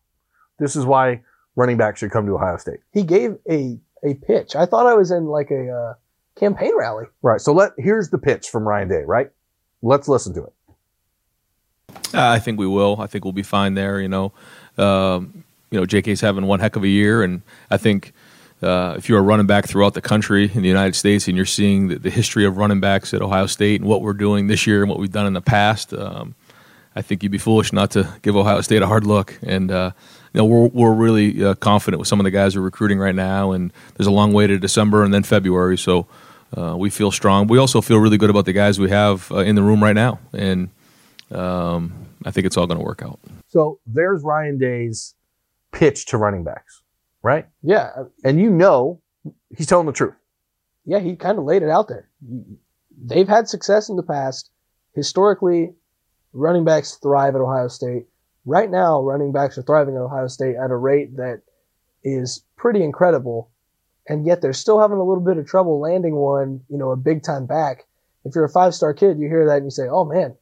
"This 0.59 0.77
is 0.77 0.85
why 0.87 1.23
running 1.57 1.77
back 1.77 1.97
should 1.97 2.11
come 2.11 2.27
to 2.27 2.33
Ohio 2.35 2.57
State." 2.59 2.81
He 2.93 3.03
gave 3.03 3.37
a 3.51 3.79
a 4.05 4.15
pitch. 4.15 4.55
I 4.55 4.67
thought 4.67 4.87
I 4.87 4.95
was 4.95 5.11
in 5.11 5.27
like 5.27 5.51
a 5.51 5.71
uh, 5.71 5.95
campaign 6.39 6.73
rally. 6.79 7.07
Right. 7.23 7.41
So 7.41 7.53
let 7.53 7.73
here's 7.79 8.11
the 8.11 8.19
pitch 8.19 8.51
from 8.51 8.69
Ryan 8.69 8.89
Day. 8.89 9.03
Right. 9.07 9.31
Let's 9.83 10.09
listen 10.09 10.35
to 10.35 10.45
it. 10.45 10.53
Uh, 12.13 12.29
I 12.29 12.39
think 12.39 12.59
we 12.59 12.67
will. 12.67 13.01
I 13.01 13.07
think 13.07 13.25
we'll 13.25 13.33
be 13.33 13.43
fine 13.43 13.75
there. 13.75 14.01
You 14.01 14.09
know, 14.09 14.33
um, 14.79 15.45
you 15.71 15.81
know, 15.81 15.87
JK's 15.87 16.21
having 16.21 16.47
one 16.47 16.61
heck 16.61 16.77
of 16.77 16.85
a 16.85 16.89
year, 16.89 17.23
and 17.23 17.43
I 17.71 17.77
think 17.77 18.13
uh, 18.63 18.95
if 18.97 19.09
you're 19.09 19.19
a 19.19 19.23
running 19.23 19.47
back 19.47 19.67
throughout 19.67 19.95
the 19.95 20.01
country 20.01 20.51
in 20.55 20.63
the 20.63 20.69
United 20.69 20.95
States, 20.95 21.29
and 21.29 21.37
you're 21.37 21.47
seeing 21.47 21.89
the, 21.89 21.99
the 21.99 22.11
history 22.11 22.45
of 22.45 22.57
running 22.57 22.81
backs 22.81 23.13
at 23.13 23.21
Ohio 23.21 23.47
State 23.47 23.81
and 23.81 23.89
what 23.89 24.01
we're 24.01 24.13
doing 24.13 24.47
this 24.47 24.67
year 24.67 24.83
and 24.83 24.89
what 24.89 24.99
we've 24.99 25.13
done 25.13 25.27
in 25.27 25.33
the 25.33 25.43
past, 25.43 25.93
um, 25.93 26.35
I 26.97 27.03
think 27.03 27.23
you'd 27.23 27.33
be 27.33 27.39
foolish 27.39 27.73
not 27.73 27.91
to 27.93 28.09
give 28.23 28.37
Ohio 28.37 28.61
State 28.61 28.81
a 28.83 28.87
hard 28.87 29.07
look. 29.07 29.39
And 29.43 29.71
uh, 29.71 29.91
you 30.33 30.39
know, 30.39 30.45
we're 30.45 30.69
we're 30.69 30.95
really 30.95 31.45
uh, 31.45 31.55
confident 31.55 31.99
with 31.99 32.09
some 32.09 32.21
of 32.21 32.25
the 32.25 32.31
guys 32.31 32.57
we're 32.57 32.63
recruiting 32.63 32.99
right 32.99 33.15
now, 33.15 33.53
and 33.53 33.73
there's 33.97 34.07
a 34.07 34.13
long 34.13 34.33
way 34.33 34.47
to 34.47 34.59
December 34.59 35.03
and 35.03 35.13
then 35.13 35.25
February. 35.25 35.77
So 35.77 36.07
uh, 36.57 36.77
we 36.77 36.91
feel 36.91 37.11
strong. 37.11 37.49
We 37.49 37.59
also 37.59 37.81
feel 37.81 37.99
really 37.99 38.19
good 38.19 38.31
about 38.31 38.45
the 38.45 38.53
guys 38.53 38.79
we 38.79 38.91
have 38.91 39.31
uh, 39.33 39.39
in 39.39 39.57
the 39.57 39.63
room 39.63 39.83
right 39.83 39.95
now, 39.95 40.21
and 40.33 40.71
um, 41.35 41.93
I 42.25 42.31
think 42.31 42.47
it's 42.47 42.57
all 42.57 42.67
going 42.67 42.79
to 42.79 42.85
work 42.85 43.03
out. 43.03 43.19
So 43.49 43.81
there's 43.87 44.23
Ryan 44.23 44.59
Day's 44.59 45.15
pitch 45.73 46.07
to 46.07 46.19
running 46.19 46.45
backs, 46.45 46.83
right? 47.23 47.47
Yeah, 47.63 47.91
And 48.25 48.41
you 48.41 48.51
know 48.51 49.01
he's 49.57 49.67
telling 49.67 49.87
the 49.87 49.93
truth. 49.93 50.15
yeah, 50.85 50.99
he 51.01 51.17
kind 51.17 51.39
of 51.39 51.45
laid 51.45 51.63
it 51.63 51.71
out 51.71 51.89
there. 51.89 52.09
They've 53.05 53.29
had 53.29 53.49
success 53.49 53.89
in 53.89 53.97
the 53.97 54.03
past. 54.03 54.51
Historically, 54.95 55.73
running 56.33 56.65
backs 56.65 56.95
thrive 57.03 57.35
at 57.35 57.41
Ohio 57.41 57.69
State. 57.69 58.07
Right 58.47 58.71
now, 58.71 59.01
running 59.03 59.33
backs 59.33 59.59
are 59.59 59.63
thriving 59.63 59.97
at 59.97 60.01
Ohio 60.03 60.29
State 60.29 60.55
at 60.57 60.71
a 60.71 60.77
rate 60.77 61.17
that 61.17 61.41
is 62.05 62.45
pretty 62.57 62.85
incredible, 62.85 63.51
and 64.09 64.25
yet 64.27 64.41
they're 64.43 64.53
still 64.53 64.79
having 64.81 64.99
a 64.99 65.05
little 65.05 65.25
bit 65.25 65.39
of 65.39 65.47
trouble 65.47 65.81
landing 65.81 66.15
one, 66.15 66.61
you 66.69 66.77
know, 66.79 66.91
a 66.93 66.97
big 66.97 67.23
time 67.23 67.47
back. 67.47 67.85
If 68.25 68.35
you're 68.35 68.45
a 68.45 68.49
five 68.51 68.75
star 68.75 68.95
kid, 68.95 69.19
you 69.19 69.27
hear 69.29 69.47
that 69.47 69.57
and 69.57 69.65
you 69.67 69.71
say, 69.71 69.89
"Oh 69.91 70.05
man, 70.05 70.37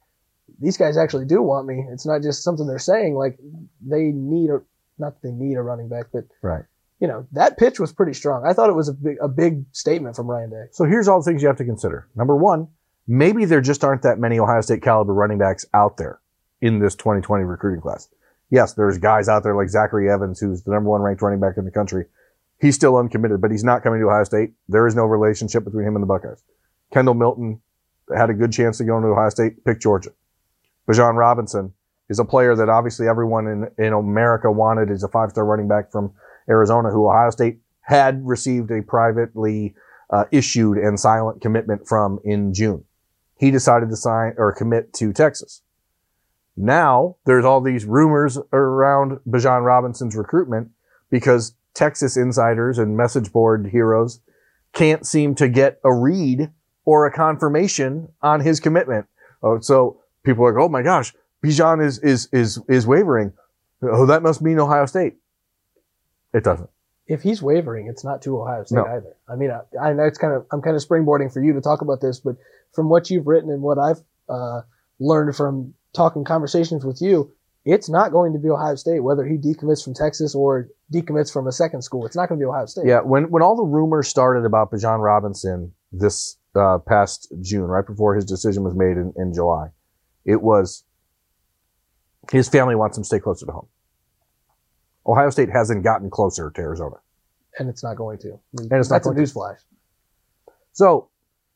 these 0.59 0.77
guys 0.77 0.97
actually 0.97 1.25
do 1.25 1.41
want 1.41 1.67
me." 1.67 1.85
It's 1.91 2.05
not 2.05 2.21
just 2.21 2.43
something 2.43 2.67
they're 2.67 2.79
saying. 2.79 3.15
Like 3.15 3.37
they 3.85 4.11
need 4.11 4.49
a, 4.49 4.61
not 4.99 5.21
that 5.21 5.27
they 5.27 5.31
need 5.33 5.55
a 5.55 5.61
running 5.61 5.89
back, 5.89 6.07
but 6.13 6.25
Right. 6.41 6.63
you 6.99 7.07
know, 7.07 7.25
that 7.31 7.57
pitch 7.57 7.79
was 7.79 7.91
pretty 7.91 8.13
strong. 8.13 8.45
I 8.45 8.53
thought 8.53 8.69
it 8.69 8.75
was 8.75 8.87
a 8.89 8.93
big, 8.93 9.17
a 9.21 9.27
big 9.27 9.65
statement 9.71 10.15
from 10.15 10.27
Ryan 10.27 10.49
Day. 10.51 10.65
So 10.71 10.85
here's 10.85 11.07
all 11.07 11.19
the 11.21 11.25
things 11.25 11.41
you 11.41 11.47
have 11.47 11.57
to 11.57 11.65
consider. 11.65 12.07
Number 12.15 12.35
one, 12.35 12.67
maybe 13.07 13.45
there 13.45 13.61
just 13.61 13.83
aren't 13.83 14.03
that 14.03 14.19
many 14.19 14.39
Ohio 14.39 14.61
State 14.61 14.81
caliber 14.81 15.13
running 15.13 15.37
backs 15.37 15.65
out 15.73 15.97
there 15.97 16.19
in 16.61 16.79
this 16.79 16.95
2020 16.95 17.43
recruiting 17.43 17.81
class. 17.81 18.07
Yes, 18.49 18.73
there's 18.73 18.97
guys 18.99 19.27
out 19.27 19.43
there 19.43 19.55
like 19.55 19.69
Zachary 19.69 20.09
Evans, 20.11 20.39
who's 20.39 20.63
the 20.63 20.71
number 20.71 20.89
one 20.89 21.01
ranked 21.01 21.21
running 21.21 21.39
back 21.39 21.57
in 21.57 21.65
the 21.65 21.71
country. 21.71 22.05
He's 22.61 22.75
still 22.75 22.95
uncommitted, 22.97 23.41
but 23.41 23.51
he's 23.51 23.63
not 23.63 23.83
coming 23.83 23.99
to 23.99 24.07
Ohio 24.07 24.23
State. 24.23 24.51
There 24.69 24.85
is 24.87 24.95
no 24.95 25.05
relationship 25.05 25.63
between 25.65 25.85
him 25.85 25.95
and 25.95 26.03
the 26.03 26.07
Buckeyes. 26.07 26.41
Kendall 26.93 27.15
Milton 27.15 27.59
had 28.15 28.29
a 28.29 28.33
good 28.33 28.51
chance 28.53 28.77
to 28.77 28.83
go 28.85 28.95
into 28.97 29.09
Ohio 29.09 29.29
State, 29.29 29.65
pick 29.65 29.79
Georgia. 29.81 30.11
Bijan 30.87 31.15
Robinson 31.15 31.73
is 32.09 32.19
a 32.19 32.25
player 32.25 32.55
that 32.55 32.69
obviously 32.69 33.07
everyone 33.07 33.47
in, 33.47 33.85
in 33.85 33.93
America 33.93 34.51
wanted 34.51 34.91
as 34.91 35.03
a 35.03 35.07
five 35.07 35.31
star 35.31 35.45
running 35.45 35.67
back 35.67 35.91
from 35.91 36.13
Arizona, 36.49 36.89
who 36.89 37.07
Ohio 37.07 37.29
State 37.29 37.59
had 37.81 38.25
received 38.25 38.71
a 38.71 38.81
privately 38.81 39.73
uh, 40.09 40.25
issued 40.31 40.77
and 40.77 40.99
silent 40.99 41.41
commitment 41.41 41.87
from 41.87 42.19
in 42.23 42.53
June. 42.53 42.83
He 43.37 43.51
decided 43.51 43.89
to 43.89 43.95
sign 43.95 44.33
or 44.37 44.53
commit 44.53 44.93
to 44.93 45.11
Texas. 45.13 45.61
Now 46.55 47.17
there's 47.25 47.45
all 47.45 47.61
these 47.61 47.85
rumors 47.85 48.37
around 48.51 49.19
Bijan 49.27 49.63
Robinson's 49.63 50.15
recruitment 50.15 50.69
because 51.09 51.55
Texas 51.73 52.15
insiders 52.15 52.77
and 52.77 52.95
message 52.95 53.31
board 53.31 53.69
heroes 53.71 54.19
can't 54.73 55.05
seem 55.05 55.35
to 55.35 55.47
get 55.47 55.79
a 55.83 55.93
read 55.93 56.51
or 56.85 57.05
a 57.05 57.11
confirmation 57.11 58.09
on 58.21 58.41
his 58.41 58.59
commitment. 58.59 59.07
Oh, 59.41 59.59
so 59.59 60.02
people 60.23 60.45
are 60.45 60.53
like, 60.53 60.61
"Oh 60.63 60.69
my 60.69 60.81
gosh, 60.81 61.13
Bijan 61.43 61.83
is 61.83 61.99
is 61.99 62.27
is 62.31 62.59
is 62.67 62.87
wavering." 62.87 63.33
Oh, 63.81 64.05
that 64.05 64.23
must 64.23 64.41
mean 64.41 64.59
Ohio 64.59 64.85
State. 64.85 65.15
It 66.33 66.43
doesn't. 66.43 66.69
If 67.05 67.21
he's 67.21 67.41
wavering, 67.41 67.87
it's 67.87 68.03
not 68.03 68.21
to 68.23 68.39
Ohio 68.39 68.63
State 68.63 68.77
No. 68.77 68.85
either. 68.85 69.15
I 69.27 69.35
mean, 69.35 69.51
I, 69.51 69.89
I 69.89 69.93
know 69.93 70.03
it's 70.05 70.17
kind 70.17 70.33
of 70.33 70.45
I'm 70.51 70.61
kind 70.61 70.75
of 70.75 70.81
springboarding 70.81 71.31
for 71.33 71.43
you 71.43 71.53
to 71.53 71.61
talk 71.61 71.81
about 71.81 71.99
this, 72.01 72.19
but 72.19 72.37
from 72.73 72.89
what 72.89 73.09
you've 73.09 73.27
written 73.27 73.49
and 73.51 73.61
what 73.61 73.77
I've 73.77 74.01
uh, 74.29 74.61
learned 74.99 75.35
from 75.35 75.73
talking 75.93 76.23
conversations 76.23 76.85
with 76.85 77.01
you, 77.01 77.31
it's 77.65 77.89
not 77.89 78.11
going 78.11 78.33
to 78.33 78.39
be 78.39 78.49
Ohio 78.49 78.75
State 78.75 79.01
whether 79.01 79.25
he 79.25 79.35
decommits 79.37 79.83
from 79.83 79.93
Texas 79.93 80.33
or 80.33 80.69
decommits 80.93 81.31
from 81.31 81.45
a 81.45 81.51
second 81.51 81.81
school. 81.81 82.05
It's 82.05 82.15
not 82.15 82.29
going 82.29 82.39
to 82.39 82.43
be 82.43 82.47
Ohio 82.47 82.65
State. 82.67 82.85
Yeah, 82.87 83.01
when 83.01 83.29
when 83.29 83.43
all 83.43 83.57
the 83.57 83.63
rumors 83.63 84.07
started 84.07 84.45
about 84.45 84.71
Bijan 84.71 85.03
Robinson 85.03 85.73
this 85.91 86.37
uh, 86.55 86.77
past 86.79 87.31
June, 87.41 87.65
right 87.65 87.85
before 87.85 88.15
his 88.15 88.23
decision 88.25 88.63
was 88.63 88.75
made 88.75 88.95
in, 88.97 89.13
in 89.17 89.33
July, 89.33 89.67
it 90.25 90.41
was 90.41 90.83
his 92.31 92.47
family 92.49 92.75
wants 92.75 92.97
him 92.97 93.03
to 93.03 93.07
stay 93.07 93.19
closer 93.19 93.45
to 93.45 93.51
home. 93.51 93.67
Ohio 95.05 95.29
State 95.29 95.49
hasn't 95.49 95.83
gotten 95.83 96.09
closer 96.09 96.49
to 96.51 96.61
Arizona. 96.61 96.95
and 97.59 97.67
it's 97.69 97.83
not 97.83 97.97
going 97.97 98.17
to. 98.19 98.39
And 98.57 98.71
it's 98.71 98.89
not 98.89 98.95
That's 99.03 99.07
a 99.07 99.13
going 99.13 99.17
to. 99.17 99.21
newsflash. 99.33 99.57
So 100.71 101.09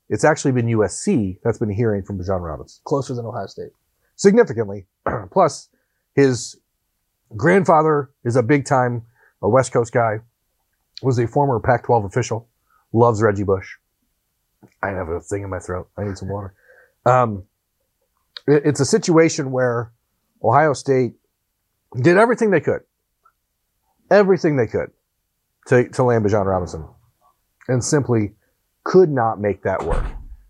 it's 0.09 0.23
actually 0.25 0.51
been 0.51 0.67
USC 0.67 1.39
that's 1.43 1.57
been 1.57 1.69
hearing 1.71 2.03
from 2.03 2.21
John 2.23 2.41
Robbins. 2.41 2.81
Closer 2.83 3.13
than 3.13 3.25
Ohio 3.25 3.47
State. 3.47 3.71
significantly. 4.15 4.85
Plus, 5.31 5.69
his 6.15 6.57
grandfather 7.35 8.11
is 8.25 8.35
a 8.35 8.43
big 8.43 8.65
time 8.65 9.03
a 9.41 9.47
West 9.49 9.71
Coast 9.71 9.93
guy, 9.93 10.19
was 11.03 11.19
a 11.19 11.27
former 11.27 11.59
Pac 11.59 11.83
12 11.83 12.05
official, 12.05 12.47
loves 12.91 13.21
Reggie 13.21 13.43
Bush. 13.43 13.75
I 14.81 14.89
have 14.89 15.09
a 15.09 15.19
thing 15.21 15.43
in 15.43 15.49
my 15.49 15.59
throat. 15.59 15.87
I 15.97 16.03
need 16.03 16.17
some 16.17 16.29
water. 16.29 16.53
Um, 17.05 17.43
it's 18.47 18.79
a 18.79 18.85
situation 18.85 19.51
where 19.51 19.91
Ohio 20.43 20.73
State 20.73 21.13
did 22.01 22.17
everything 22.17 22.51
they 22.51 22.61
could, 22.61 22.81
everything 24.09 24.55
they 24.55 24.67
could 24.67 24.91
to, 25.67 25.89
to 25.89 26.03
land 26.03 26.25
Bijan 26.25 26.45
Robinson 26.45 26.87
and 27.67 27.83
simply 27.83 28.33
could 28.83 29.09
not 29.09 29.39
make 29.39 29.63
that 29.63 29.83
work 29.83 30.05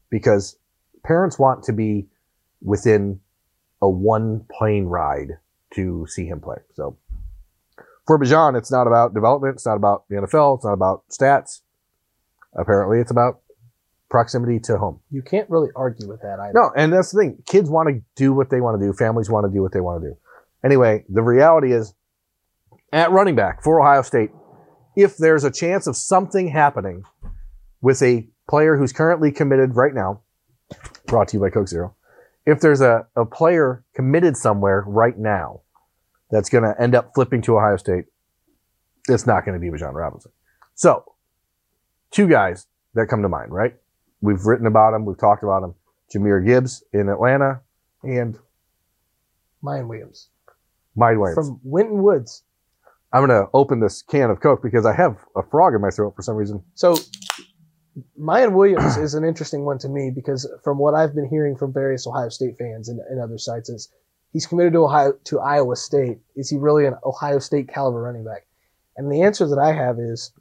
because 0.09 0.57
parents 1.03 1.39
want 1.39 1.63
to 1.63 1.73
be 1.73 2.07
within 2.61 3.19
a 3.81 3.89
one 3.89 4.45
plane 4.51 4.85
ride 4.85 5.37
to 5.73 6.05
see 6.07 6.25
him 6.25 6.39
play. 6.39 6.57
So 6.73 6.97
for 8.05 8.19
Bijan, 8.19 8.57
it's 8.57 8.71
not 8.71 8.87
about 8.87 9.13
development. 9.13 9.55
It's 9.55 9.65
not 9.65 9.75
about 9.75 10.07
the 10.09 10.15
NFL. 10.15 10.57
It's 10.57 10.65
not 10.65 10.73
about 10.73 11.03
stats. 11.09 11.61
Apparently, 12.53 12.99
it's 12.99 13.11
about 13.11 13.41
proximity 14.09 14.59
to 14.59 14.77
home. 14.77 14.99
You 15.11 15.21
can't 15.21 15.49
really 15.49 15.69
argue 15.75 16.07
with 16.07 16.21
that 16.21 16.39
either. 16.39 16.53
No, 16.53 16.71
and 16.75 16.93
that's 16.93 17.11
the 17.11 17.19
thing. 17.19 17.43
Kids 17.45 17.69
want 17.69 17.89
to 17.89 18.01
do 18.15 18.33
what 18.33 18.49
they 18.49 18.61
want 18.61 18.79
to 18.79 18.85
do. 18.85 18.93
Families 18.93 19.29
want 19.29 19.45
to 19.45 19.51
do 19.51 19.61
what 19.61 19.73
they 19.73 19.81
want 19.81 20.01
to 20.01 20.09
do. 20.09 20.17
Anyway, 20.63 21.03
the 21.09 21.21
reality 21.21 21.73
is 21.73 21.93
at 22.91 23.11
running 23.11 23.35
back 23.35 23.63
for 23.63 23.81
Ohio 23.81 24.01
State, 24.01 24.31
if 24.95 25.17
there's 25.17 25.43
a 25.43 25.51
chance 25.51 25.87
of 25.87 25.95
something 25.95 26.47
happening 26.47 27.03
with 27.81 28.01
a 28.01 28.27
player 28.49 28.77
who's 28.77 28.91
currently 28.91 29.31
committed 29.31 29.75
right 29.75 29.93
now, 29.93 30.21
brought 31.05 31.27
to 31.29 31.37
you 31.37 31.41
by 31.41 31.49
Coke 31.49 31.67
Zero, 31.67 31.95
if 32.45 32.61
there's 32.61 32.81
a, 32.81 33.05
a 33.15 33.25
player 33.25 33.83
committed 33.93 34.37
somewhere 34.37 34.83
right 34.87 35.17
now 35.17 35.61
that's 36.31 36.49
going 36.49 36.63
to 36.63 36.73
end 36.81 36.95
up 36.95 37.11
flipping 37.13 37.41
to 37.43 37.57
Ohio 37.57 37.77
State, 37.77 38.05
it's 39.07 39.27
not 39.27 39.45
going 39.45 39.53
to 39.53 39.59
be 39.59 39.69
Bijan 39.69 39.93
Robinson. 39.93 40.31
So, 40.75 41.03
two 42.11 42.27
guys 42.27 42.67
that 42.93 43.07
come 43.07 43.21
to 43.21 43.29
mind, 43.29 43.51
right? 43.51 43.75
We've 44.21 44.45
written 44.45 44.67
about 44.67 44.93
him, 44.93 45.05
we've 45.05 45.17
talked 45.17 45.43
about 45.43 45.63
him. 45.63 45.75
Jahmyr 46.13 46.45
Gibbs 46.45 46.83
in 46.93 47.09
Atlanta 47.09 47.61
and 48.03 48.37
Miyan 49.63 49.87
Williams 49.87 50.29
Mike 50.97 51.17
Williams. 51.17 51.35
from 51.35 51.59
Winton 51.63 52.01
Woods. 52.01 52.43
I'm 53.13 53.25
going 53.25 53.41
to 53.41 53.49
open 53.53 53.79
this 53.79 54.01
can 54.01 54.29
of 54.29 54.41
Coke 54.41 54.61
because 54.61 54.85
I 54.85 54.93
have 54.93 55.17
a 55.35 55.43
frog 55.43 55.73
in 55.73 55.81
my 55.81 55.89
throat 55.89 56.13
for 56.15 56.21
some 56.21 56.35
reason. 56.35 56.61
So 56.73 56.95
Miyan 58.19 58.53
Williams 58.53 58.97
is 58.97 59.13
an 59.13 59.23
interesting 59.23 59.63
one 59.63 59.77
to 59.79 59.89
me 59.89 60.11
because 60.13 60.49
from 60.63 60.77
what 60.77 60.93
I've 60.93 61.15
been 61.15 61.29
hearing 61.29 61.55
from 61.55 61.71
various 61.71 62.05
Ohio 62.05 62.29
State 62.29 62.57
fans 62.57 62.89
and, 62.89 62.99
and 63.09 63.21
other 63.21 63.37
sites 63.37 63.69
is 63.69 63.89
he's 64.33 64.45
committed 64.45 64.73
to 64.73 64.79
Ohio 64.79 65.13
to 65.25 65.39
Iowa 65.39 65.75
State. 65.75 66.17
Is 66.35 66.49
he 66.49 66.57
really 66.57 66.85
an 66.85 66.95
Ohio 67.05 67.39
State 67.39 67.69
caliber 67.69 68.01
running 68.01 68.25
back? 68.25 68.45
And 68.97 69.11
the 69.11 69.21
answer 69.21 69.47
that 69.47 69.59
I 69.59 69.73
have 69.73 69.99
is 69.99 70.31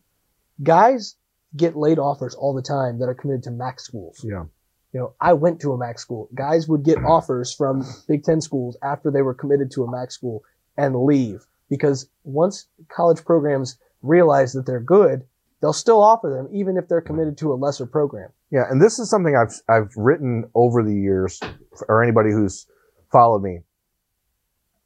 guys 0.62 1.16
get 1.56 1.76
late 1.76 1.98
offers 1.98 2.34
all 2.34 2.54
the 2.54 2.62
time 2.62 2.98
that 2.98 3.08
are 3.08 3.14
committed 3.14 3.42
to 3.44 3.50
MAC 3.50 3.80
schools. 3.80 4.24
Yeah. 4.24 4.44
You 4.92 5.00
know, 5.00 5.14
I 5.20 5.34
went 5.34 5.60
to 5.60 5.72
a 5.72 5.78
MAC 5.78 5.98
school. 5.98 6.28
Guys 6.34 6.68
would 6.68 6.82
get 6.82 6.98
mm-hmm. 6.98 7.06
offers 7.06 7.52
from 7.52 7.84
Big 8.08 8.24
Ten 8.24 8.40
schools 8.40 8.76
after 8.82 9.10
they 9.10 9.22
were 9.22 9.34
committed 9.34 9.70
to 9.72 9.84
a 9.84 9.90
MAC 9.90 10.10
school 10.10 10.42
and 10.76 11.04
leave 11.04 11.44
because 11.68 12.08
once 12.24 12.66
college 12.88 13.24
programs 13.24 13.78
realize 14.02 14.52
that 14.52 14.66
they're 14.66 14.80
good, 14.80 15.24
they'll 15.60 15.72
still 15.72 16.02
offer 16.02 16.30
them 16.30 16.48
even 16.52 16.76
if 16.76 16.88
they're 16.88 17.00
committed 17.00 17.36
to 17.38 17.52
a 17.52 17.56
lesser 17.56 17.86
program. 17.86 18.30
Yeah, 18.50 18.64
and 18.70 18.80
this 18.80 18.98
is 18.98 19.10
something 19.10 19.36
I've 19.36 19.60
I've 19.68 19.92
written 19.96 20.48
over 20.54 20.82
the 20.82 20.94
years, 20.94 21.40
or 21.88 22.02
anybody 22.02 22.30
who's 22.30 22.66
followed 23.10 23.42
me. 23.42 23.60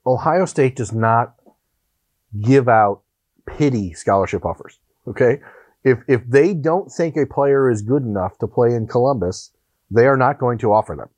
Ohio 0.06 0.46
State 0.46 0.76
does 0.76 0.92
not 0.92 1.34
give 2.40 2.68
out 2.68 3.02
pity 3.46 3.92
scholarship 3.92 4.44
offers. 4.46 4.78
Okay, 5.06 5.40
if 5.84 5.98
if 6.08 6.26
they 6.26 6.54
don't 6.54 6.90
think 6.90 7.16
a 7.16 7.26
player 7.26 7.70
is 7.70 7.82
good 7.82 8.02
enough 8.02 8.38
to 8.38 8.46
play 8.46 8.74
in 8.74 8.86
Columbus, 8.86 9.52
they 9.90 10.06
are 10.06 10.16
not 10.16 10.38
going 10.38 10.58
to 10.58 10.72
offer 10.72 10.94
them. 10.96 11.08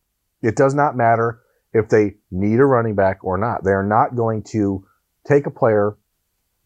It 0.42 0.56
does 0.56 0.74
not 0.74 0.96
matter 0.96 1.40
if 1.72 1.88
they 1.88 2.14
need 2.30 2.58
a 2.58 2.64
running 2.66 2.94
back 2.94 3.24
or 3.24 3.38
not. 3.38 3.64
They 3.64 3.72
are 3.72 3.86
not 3.86 4.14
going 4.14 4.42
to 4.52 4.84
take 5.26 5.46
a 5.46 5.50
player 5.50 5.96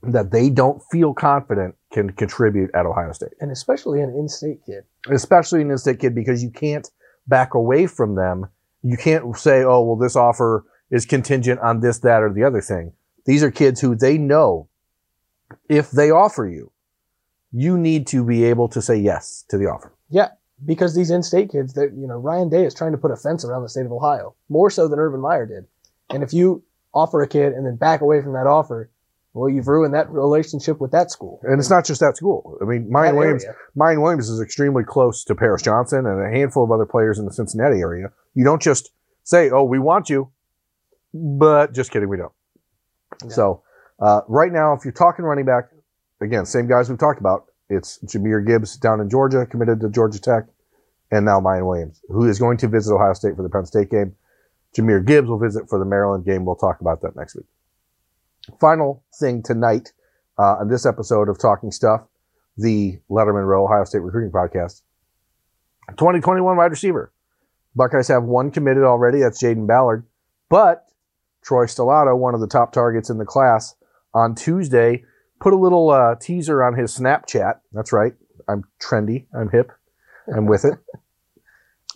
that 0.03 0.31
they 0.31 0.51
don't 0.51 0.83
feel 0.91 1.15
confident 1.15 1.75
can 1.93 2.11
contribute 2.11 2.71
at 2.75 2.87
Ohio 2.87 3.13
State 3.13 3.33
And 3.41 3.51
especially 3.51 4.01
an 4.01 4.11
in-state 4.11 4.61
kid. 4.67 4.85
especially 5.11 5.63
an 5.63 5.71
in-state 5.71 6.01
kid, 6.01 6.15
because 6.15 6.43
you 6.43 6.51
can't 6.51 6.89
back 7.27 7.55
away 7.55 7.87
from 7.87 8.15
them. 8.15 8.47
You 8.83 8.97
can't 8.97 9.37
say, 9.37 9.65
"Oh, 9.65 9.83
well, 9.83 9.97
this 9.97 10.17
offer 10.17 10.65
is 10.91 11.07
contingent 11.07 11.61
on 11.61 11.81
this, 11.81 11.99
that, 12.01 12.23
or 12.23 12.33
the 12.33 12.45
other 12.45 12.61
thing." 12.61 12.93
These 13.25 13.43
are 13.43 13.51
kids 13.51 13.81
who 13.81 13.97
they 13.97 14.19
know 14.19 14.69
if 15.69 15.91
they 15.91 16.11
offer 16.11 16.47
you, 16.47 16.71
you 17.53 17.79
need 17.79 18.07
to 18.09 18.25
be 18.25 18.45
able 18.45 18.69
to 18.69 18.83
say 18.83 18.97
yes 18.97 19.45
to 19.49 19.59
the 19.59 19.67
offer. 19.67 19.93
Yeah, 20.11 20.29
because 20.65 20.95
these 20.95 21.11
in-state 21.11 21.51
kids, 21.51 21.75
that 21.75 21.93
you 21.97 22.07
know, 22.07 22.17
Ryan 22.17 22.49
Day 22.49 22.65
is 22.65 22.75
trying 22.75 22.93
to 22.93 22.99
put 22.99 23.11
a 23.11 23.17
fence 23.17 23.45
around 23.45 23.63
the 23.63 23.69
state 23.69 23.87
of 23.87 23.93
Ohio 23.93 24.35
more 24.49 24.71
so 24.71 24.89
than 24.89 24.99
Urban 24.99 25.21
Meyer 25.21 25.47
did. 25.47 25.67
And 26.11 26.23
if 26.23 26.33
you 26.33 26.63
offer 26.95 27.23
a 27.23 27.29
kid 27.29 27.53
and 27.53 27.67
then 27.67 27.77
back 27.77 28.01
away 28.01 28.23
from 28.23 28.33
that 28.33 28.47
offer, 28.47 28.91
well, 29.37 29.51
you've 29.51 29.69
ruined 29.69 29.93
that 29.93 30.11
relationship 30.11 30.81
with 30.81 30.93
that 30.93 31.11
school. 31.11 31.41
And 31.43 31.61
it's 31.61 31.69
not 31.69 31.85
just 31.85 32.01
that 32.01 32.17
school. 32.17 32.57
I 32.63 32.65
mean, 32.65 32.91
Miyan 32.91 33.19
Williams. 33.19 33.45
Miyan 33.77 34.01
Williams 34.01 34.31
is 34.31 34.41
extremely 34.41 34.83
close 34.83 35.25
to 35.25 35.35
Paris 35.35 35.61
Johnson 35.61 36.07
and 36.07 36.23
a 36.23 36.31
handful 36.35 36.65
of 36.65 36.71
other 36.71 36.87
players 36.87 37.19
in 37.19 37.27
the 37.27 37.33
Cincinnati 37.33 37.81
area. 37.81 38.11
You 38.33 38.45
don't 38.45 38.63
just 38.63 38.93
say, 39.25 39.51
"Oh, 39.51 39.65
we 39.65 39.79
want 39.79 40.09
you," 40.09 40.31
but 41.13 41.75
just 41.75 41.91
kidding, 41.91 42.09
we 42.09 42.17
don't. 42.17 42.33
Yeah. 43.23 43.29
So 43.29 43.63
uh, 44.01 44.23
right 44.27 44.51
now, 44.51 44.73
if 44.73 44.85
you're 44.85 44.93
talking 44.93 45.27
running 45.27 45.45
back, 45.45 45.69
again, 46.21 46.47
same 46.47 46.69
guys 46.69 46.89
we've 46.89 46.99
talked 46.99 47.21
about. 47.21 47.47
It's 47.69 47.99
Jahmyr 48.05 48.47
Gibbs 48.47 48.77
down 48.77 49.01
in 49.01 49.11
Georgia, 49.11 49.47
committed 49.47 49.81
to 49.81 49.89
Georgia 49.89 50.21
Tech, 50.21 50.45
and 51.11 51.25
now 51.25 51.41
Miyan 51.41 51.67
Williams, 51.67 52.01
who 52.09 52.29
is 52.29 52.39
going 52.39 52.59
to 52.59 52.69
visit 52.69 52.95
Ohio 52.95 53.13
State 53.13 53.37
for 53.37 53.43
the 53.43 53.49
Penn 53.49 53.67
State 53.67 53.91
game. 53.91 54.15
Jahmyr 54.77 55.05
Gibbs 55.05 55.29
will 55.29 55.39
visit 55.39 55.69
for 55.69 55.79
the 55.79 55.85
Maryland 55.85 56.25
game. 56.25 56.45
We'll 56.45 56.57
talk 56.57 56.81
about 56.81 57.03
that 57.03 57.17
next 57.17 57.35
week. 57.35 57.47
Final 58.61 59.03
thing 59.19 59.43
tonight 59.43 59.93
uh, 60.39 60.57
on 60.61 60.69
this 60.69 60.87
episode 60.87 61.29
of 61.29 61.39
Talking 61.39 61.73
Stuff, 61.73 62.03
the 62.57 62.99
Letterman 63.11 63.47
Row 63.47 63.65
Ohio 63.65 63.85
State 63.85 64.01
Recruiting 64.01 64.31
Podcast. 64.31 64.83
2021 65.91 66.57
wide 66.57 66.71
receiver. 66.71 67.13
Buckeyes 67.75 68.09
have 68.09 68.25
one 68.25 68.51
committed 68.51 68.85
already. 68.85 69.21
That's 69.21 69.43
Jayden 69.43 69.67
Ballard. 69.67 70.07
But 70.49 70.87
Troy 71.43 71.67
Stellato, 71.67 72.17
one 72.17 72.35
of 72.35 72.41
the 72.41 72.47
top 72.47 72.73
targets 72.73 73.11
in 73.11 73.19
the 73.19 73.25
class, 73.25 73.75
on 74.15 74.35
Tuesday 74.35 75.05
put 75.41 75.53
a 75.53 75.57
little 75.57 75.91
uh, 75.91 76.15
teaser 76.21 76.63
on 76.63 76.75
his 76.75 76.97
Snapchat. 76.97 77.61
That's 77.73 77.93
right. 77.93 78.15
I'm 78.49 78.65
trendy. 78.81 79.27
I'm 79.35 79.51
hip. 79.51 79.73
I'm 80.35 80.47
with 80.47 80.65
it. 80.65 80.75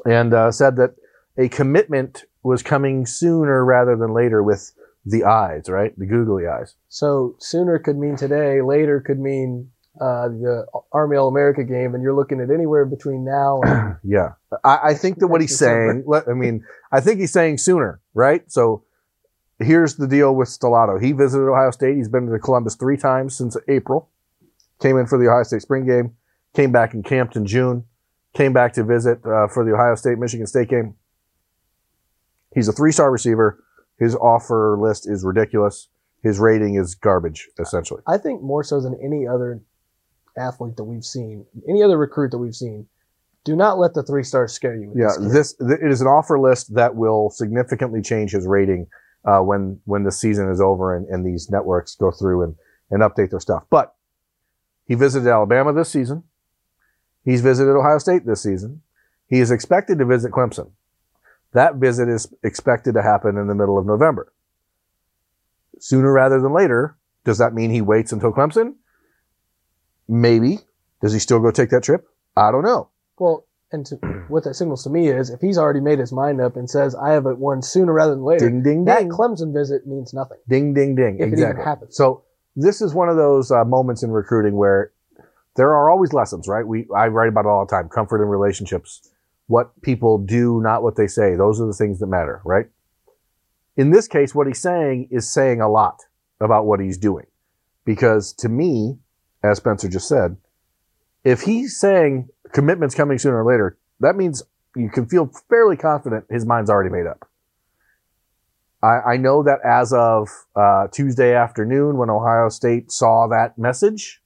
And 0.06 0.32
uh, 0.32 0.50
said 0.50 0.76
that 0.76 0.94
a 1.36 1.50
commitment 1.50 2.24
was 2.42 2.62
coming 2.62 3.04
sooner 3.04 3.62
rather 3.62 3.96
than 3.96 4.14
later 4.14 4.42
with 4.42 4.72
the 5.04 5.24
eyes, 5.24 5.68
right? 5.68 5.92
The 5.98 6.06
googly 6.06 6.46
eyes. 6.46 6.74
So 6.88 7.36
sooner 7.38 7.78
could 7.78 7.98
mean 7.98 8.16
today, 8.16 8.62
later 8.62 9.00
could 9.00 9.18
mean 9.18 9.70
uh, 10.00 10.28
the 10.28 10.66
Army 10.92 11.16
All 11.16 11.28
America 11.28 11.64
game, 11.64 11.94
and 11.94 12.02
you're 12.02 12.14
looking 12.14 12.40
at 12.40 12.50
anywhere 12.50 12.86
between 12.86 13.24
now 13.24 13.60
and 13.62 13.96
Yeah. 14.04 14.32
I, 14.64 14.78
I 14.84 14.94
think 14.94 15.18
that 15.18 15.28
what 15.28 15.40
he's 15.40 15.58
saying, 15.58 16.04
I 16.10 16.32
mean, 16.32 16.64
I 16.90 17.00
think 17.00 17.20
he's 17.20 17.32
saying 17.32 17.58
sooner, 17.58 18.00
right? 18.14 18.50
So 18.50 18.84
here's 19.60 19.96
the 19.96 20.06
deal 20.06 20.34
with 20.34 20.48
Stellato. 20.48 21.02
He 21.02 21.12
visited 21.12 21.48
Ohio 21.48 21.70
State. 21.70 21.96
He's 21.96 22.08
been 22.08 22.26
to 22.26 22.38
Columbus 22.38 22.74
three 22.74 22.96
times 22.96 23.36
since 23.36 23.56
April. 23.68 24.08
Came 24.80 24.96
in 24.96 25.06
for 25.06 25.18
the 25.18 25.28
Ohio 25.28 25.42
State 25.42 25.62
spring 25.62 25.86
game. 25.86 26.14
Came 26.54 26.72
back 26.72 26.94
and 26.94 27.04
camped 27.04 27.36
in 27.36 27.46
June. 27.46 27.84
Came 28.34 28.52
back 28.52 28.72
to 28.74 28.84
visit 28.84 29.18
uh, 29.26 29.48
for 29.48 29.64
the 29.64 29.72
Ohio 29.72 29.94
State 29.94 30.18
Michigan 30.18 30.46
State 30.46 30.68
game. 30.68 30.94
He's 32.54 32.68
a 32.68 32.72
three 32.72 32.92
star 32.92 33.10
receiver. 33.10 33.62
His 33.98 34.16
offer 34.16 34.78
list 34.80 35.08
is 35.08 35.24
ridiculous. 35.24 35.88
His 36.22 36.38
rating 36.38 36.74
is 36.74 36.94
garbage, 36.94 37.48
essentially. 37.58 38.02
I 38.06 38.18
think 38.18 38.42
more 38.42 38.62
so 38.62 38.80
than 38.80 38.98
any 39.02 39.26
other 39.26 39.60
athlete 40.36 40.76
that 40.76 40.84
we've 40.84 41.04
seen, 41.04 41.44
any 41.68 41.82
other 41.82 41.98
recruit 41.98 42.30
that 42.30 42.38
we've 42.38 42.54
seen. 42.54 42.86
Do 43.44 43.56
not 43.56 43.78
let 43.78 43.94
the 43.94 44.02
three 44.02 44.22
stars 44.22 44.52
scare 44.52 44.76
you. 44.76 44.90
With 44.90 44.98
Yeah, 44.98 45.16
this 45.18 45.32
this 45.32 45.54
th- 45.54 45.80
it 45.82 45.90
is 45.90 46.00
an 46.00 46.06
offer 46.06 46.38
list 46.38 46.74
that 46.74 46.94
will 46.94 47.30
significantly 47.30 48.02
change 48.02 48.32
his 48.32 48.46
rating 48.46 48.86
uh, 49.24 49.40
when 49.40 49.80
when 49.84 50.04
the 50.04 50.12
season 50.12 50.50
is 50.50 50.60
over 50.60 50.96
and, 50.96 51.06
and 51.08 51.24
these 51.24 51.50
networks 51.50 51.94
go 51.94 52.10
through 52.10 52.42
and, 52.42 52.54
and 52.90 53.02
update 53.02 53.30
their 53.30 53.40
stuff. 53.40 53.64
But 53.70 53.94
he 54.86 54.94
visited 54.94 55.28
Alabama 55.28 55.72
this 55.72 55.90
season. 55.90 56.24
He's 57.24 57.42
visited 57.42 57.72
Ohio 57.76 57.98
State 57.98 58.26
this 58.26 58.42
season. 58.42 58.82
He 59.28 59.40
is 59.40 59.50
expected 59.50 59.98
to 59.98 60.04
visit 60.04 60.32
Clemson. 60.32 60.70
That 61.52 61.76
visit 61.76 62.08
is 62.08 62.32
expected 62.42 62.94
to 62.94 63.02
happen 63.02 63.36
in 63.36 63.46
the 63.46 63.54
middle 63.54 63.78
of 63.78 63.86
November. 63.86 64.32
Sooner 65.78 66.12
rather 66.12 66.40
than 66.40 66.52
later, 66.52 66.96
does 67.24 67.38
that 67.38 67.54
mean 67.54 67.70
he 67.70 67.80
waits 67.80 68.12
until 68.12 68.32
Clemson? 68.32 68.74
Maybe. 70.08 70.58
Does 71.00 71.12
he 71.12 71.18
still 71.18 71.40
go 71.40 71.50
take 71.50 71.70
that 71.70 71.82
trip? 71.82 72.06
I 72.36 72.50
don't 72.50 72.64
know. 72.64 72.90
Well, 73.18 73.46
and 73.72 73.86
to, 73.86 73.96
what 74.28 74.44
that 74.44 74.54
signals 74.54 74.84
to 74.84 74.90
me 74.90 75.08
is 75.08 75.30
if 75.30 75.40
he's 75.40 75.58
already 75.58 75.80
made 75.80 75.98
his 75.98 76.12
mind 76.12 76.40
up 76.40 76.56
and 76.56 76.68
says 76.68 76.94
I 76.94 77.12
have 77.12 77.26
it 77.26 77.38
one 77.38 77.62
sooner 77.62 77.92
rather 77.92 78.14
than 78.14 78.24
later, 78.24 78.48
Ding, 78.48 78.62
ding, 78.62 78.84
that 78.84 79.00
ding. 79.00 79.10
Clemson 79.10 79.52
visit 79.52 79.86
means 79.86 80.12
nothing. 80.12 80.38
Ding, 80.48 80.74
ding, 80.74 80.94
ding. 80.94 81.16
If 81.16 81.20
it 81.20 81.26
even 81.26 81.32
exactly. 81.34 81.64
happens. 81.64 81.96
So 81.96 82.24
this 82.56 82.80
is 82.80 82.94
one 82.94 83.08
of 83.08 83.16
those 83.16 83.50
uh, 83.50 83.64
moments 83.64 84.02
in 84.02 84.10
recruiting 84.10 84.56
where 84.56 84.92
there 85.56 85.70
are 85.70 85.90
always 85.90 86.12
lessons, 86.12 86.48
right? 86.48 86.66
We 86.66 86.86
I 86.94 87.08
write 87.08 87.28
about 87.28 87.44
it 87.44 87.48
all 87.48 87.66
the 87.66 87.70
time. 87.70 87.88
Comfort 87.88 88.22
in 88.22 88.28
relationships. 88.28 89.08
What 89.46 89.80
people 89.82 90.18
do, 90.18 90.60
not 90.62 90.82
what 90.82 90.96
they 90.96 91.08
say. 91.08 91.34
Those 91.34 91.60
are 91.60 91.66
the 91.66 91.72
things 91.72 91.98
that 91.98 92.06
matter, 92.06 92.40
right? 92.44 92.66
In 93.76 93.90
this 93.90 94.06
case, 94.06 94.34
what 94.34 94.46
he's 94.46 94.60
saying 94.60 95.08
is 95.10 95.32
saying 95.32 95.60
a 95.60 95.68
lot 95.68 96.02
about 96.40 96.66
what 96.66 96.80
he's 96.80 96.98
doing. 96.98 97.26
Because 97.84 98.32
to 98.34 98.48
me, 98.48 98.98
as 99.42 99.58
Spencer 99.58 99.88
just 99.88 100.06
said, 100.06 100.36
if 101.24 101.42
he's 101.42 101.78
saying 101.78 102.28
commitments 102.52 102.94
coming 102.94 103.18
sooner 103.18 103.44
or 103.44 103.50
later, 103.50 103.78
that 104.00 104.16
means 104.16 104.42
you 104.76 104.90
can 104.90 105.06
feel 105.06 105.30
fairly 105.48 105.76
confident 105.76 106.24
his 106.30 106.46
mind's 106.46 106.70
already 106.70 106.90
made 106.90 107.06
up. 107.06 107.28
I, 108.82 109.12
I 109.12 109.16
know 109.16 109.42
that 109.42 109.58
as 109.64 109.92
of 109.92 110.28
uh, 110.56 110.86
Tuesday 110.88 111.34
afternoon, 111.34 111.96
when 111.98 112.08
Ohio 112.08 112.48
State 112.48 112.90
saw 112.90 113.26
that 113.28 113.58
message, 113.58 114.22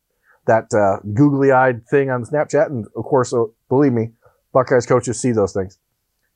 that 0.47 0.73
uh, 0.73 1.01
googly-eyed 1.13 1.87
thing 1.89 2.11
on 2.11 2.25
Snapchat, 2.25 2.67
and 2.67 2.87
of 2.97 3.05
course, 3.05 3.33
uh, 3.33 3.45
believe 3.69 3.93
me, 3.93 4.13
Buckeyes 4.53 4.87
coaches 4.87 5.21
see 5.21 5.33
those 5.33 5.53
things. 5.53 5.79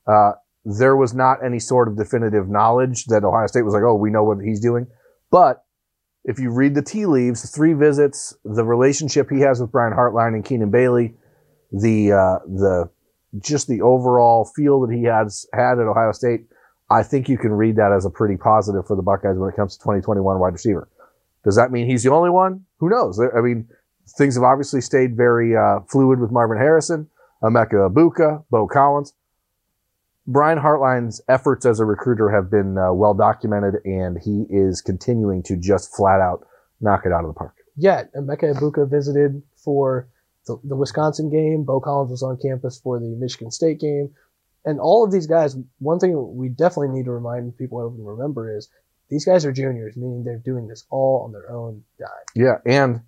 Uh, 0.05 0.33
there 0.65 0.97
was 0.97 1.13
not 1.13 1.43
any 1.43 1.59
sort 1.59 1.87
of 1.87 1.95
definitive 1.95 2.49
knowledge 2.49 3.05
that 3.05 3.23
Ohio 3.23 3.47
State 3.47 3.61
was 3.61 3.73
like, 3.73 3.83
"Oh, 3.83 3.95
we 3.95 4.09
know 4.09 4.23
what 4.23 4.39
he's 4.43 4.59
doing." 4.59 4.87
But 5.31 5.63
if 6.25 6.39
you 6.39 6.51
read 6.51 6.75
the 6.75 6.81
tea 6.81 7.05
leaves, 7.05 7.41
the 7.41 7.47
three 7.47 7.73
visits, 7.73 8.35
the 8.43 8.63
relationship 8.63 9.29
he 9.29 9.39
has 9.41 9.61
with 9.61 9.71
Brian 9.71 9.93
Hartline 9.93 10.35
and 10.35 10.43
Keenan 10.43 10.69
Bailey, 10.69 11.15
the 11.71 12.11
uh, 12.11 12.39
the 12.45 12.89
just 13.39 13.67
the 13.67 13.81
overall 13.81 14.45
feel 14.55 14.81
that 14.81 14.93
he 14.93 15.03
has 15.03 15.45
had 15.53 15.79
at 15.79 15.85
Ohio 15.85 16.11
State, 16.11 16.47
I 16.89 17.03
think 17.03 17.29
you 17.29 17.37
can 17.37 17.51
read 17.51 17.75
that 17.75 17.91
as 17.91 18.05
a 18.05 18.09
pretty 18.09 18.37
positive 18.37 18.87
for 18.87 18.95
the 18.95 19.03
Buckeyes 19.03 19.37
when 19.37 19.49
it 19.49 19.55
comes 19.55 19.77
to 19.77 19.83
2021 19.83 20.39
wide 20.39 20.53
receiver. 20.53 20.89
Does 21.43 21.55
that 21.55 21.71
mean 21.71 21.87
he's 21.87 22.03
the 22.03 22.11
only 22.11 22.31
one? 22.31 22.65
Who 22.79 22.89
knows? 22.89 23.19
I 23.19 23.41
mean, 23.41 23.67
things 24.17 24.35
have 24.35 24.43
obviously 24.43 24.81
stayed 24.81 25.15
very 25.15 25.55
uh, 25.55 25.81
fluid 25.87 26.19
with 26.19 26.31
Marvin 26.31 26.57
Harrison, 26.57 27.07
Emeka 27.43 27.89
Egbuka, 27.89 28.43
Beaux 28.49 28.67
Collins. 28.67 29.13
Brian 30.29 30.59
Hartline's 30.59 31.21
efforts 31.27 31.65
as 31.65 31.79
a 31.79 31.85
recruiter 31.85 32.29
have 32.29 32.51
been 32.51 32.77
uh, 32.77 32.93
well 32.93 33.15
documented, 33.15 33.83
and 33.83 34.19
he 34.23 34.45
is 34.47 34.79
continuing 34.79 35.41
to 35.43 35.57
just 35.57 35.95
flat 35.95 36.21
out 36.21 36.45
knock 36.81 37.05
it 37.05 37.11
out 37.11 37.23
of 37.23 37.27
the 37.27 37.33
park. 37.33 37.55
Yeah, 37.75 38.03
Emeka 38.15 38.55
Egbuka 38.55 38.89
visited 38.89 39.41
for 39.57 40.07
the, 40.45 40.59
the 40.63 40.75
Wisconsin 40.75 41.29
game. 41.31 41.63
Beaux 41.63 41.79
Collins 41.79 42.11
was 42.11 42.23
on 42.23 42.37
campus 42.37 42.79
for 42.79 42.99
the 42.99 43.07
Michigan 43.07 43.51
State 43.51 43.79
game. 43.79 44.11
And 44.65 44.79
all 44.79 45.03
of 45.03 45.11
these 45.11 45.25
guys, 45.25 45.57
one 45.79 45.99
thing 45.99 46.35
we 46.35 46.49
definitely 46.49 46.89
need 46.89 47.05
to 47.05 47.11
remind 47.11 47.57
people 47.57 47.85
of 47.85 47.93
and 47.93 48.05
remember 48.05 48.55
is 48.55 48.69
these 49.09 49.25
guys 49.25 49.45
are 49.45 49.51
juniors, 49.51 49.95
meaning 49.97 50.23
they're 50.23 50.37
doing 50.37 50.67
this 50.67 50.85
all 50.91 51.23
on 51.25 51.31
their 51.31 51.49
own 51.51 51.83
dime. 51.97 52.07
Yeah, 52.35 52.57
and 52.65 53.01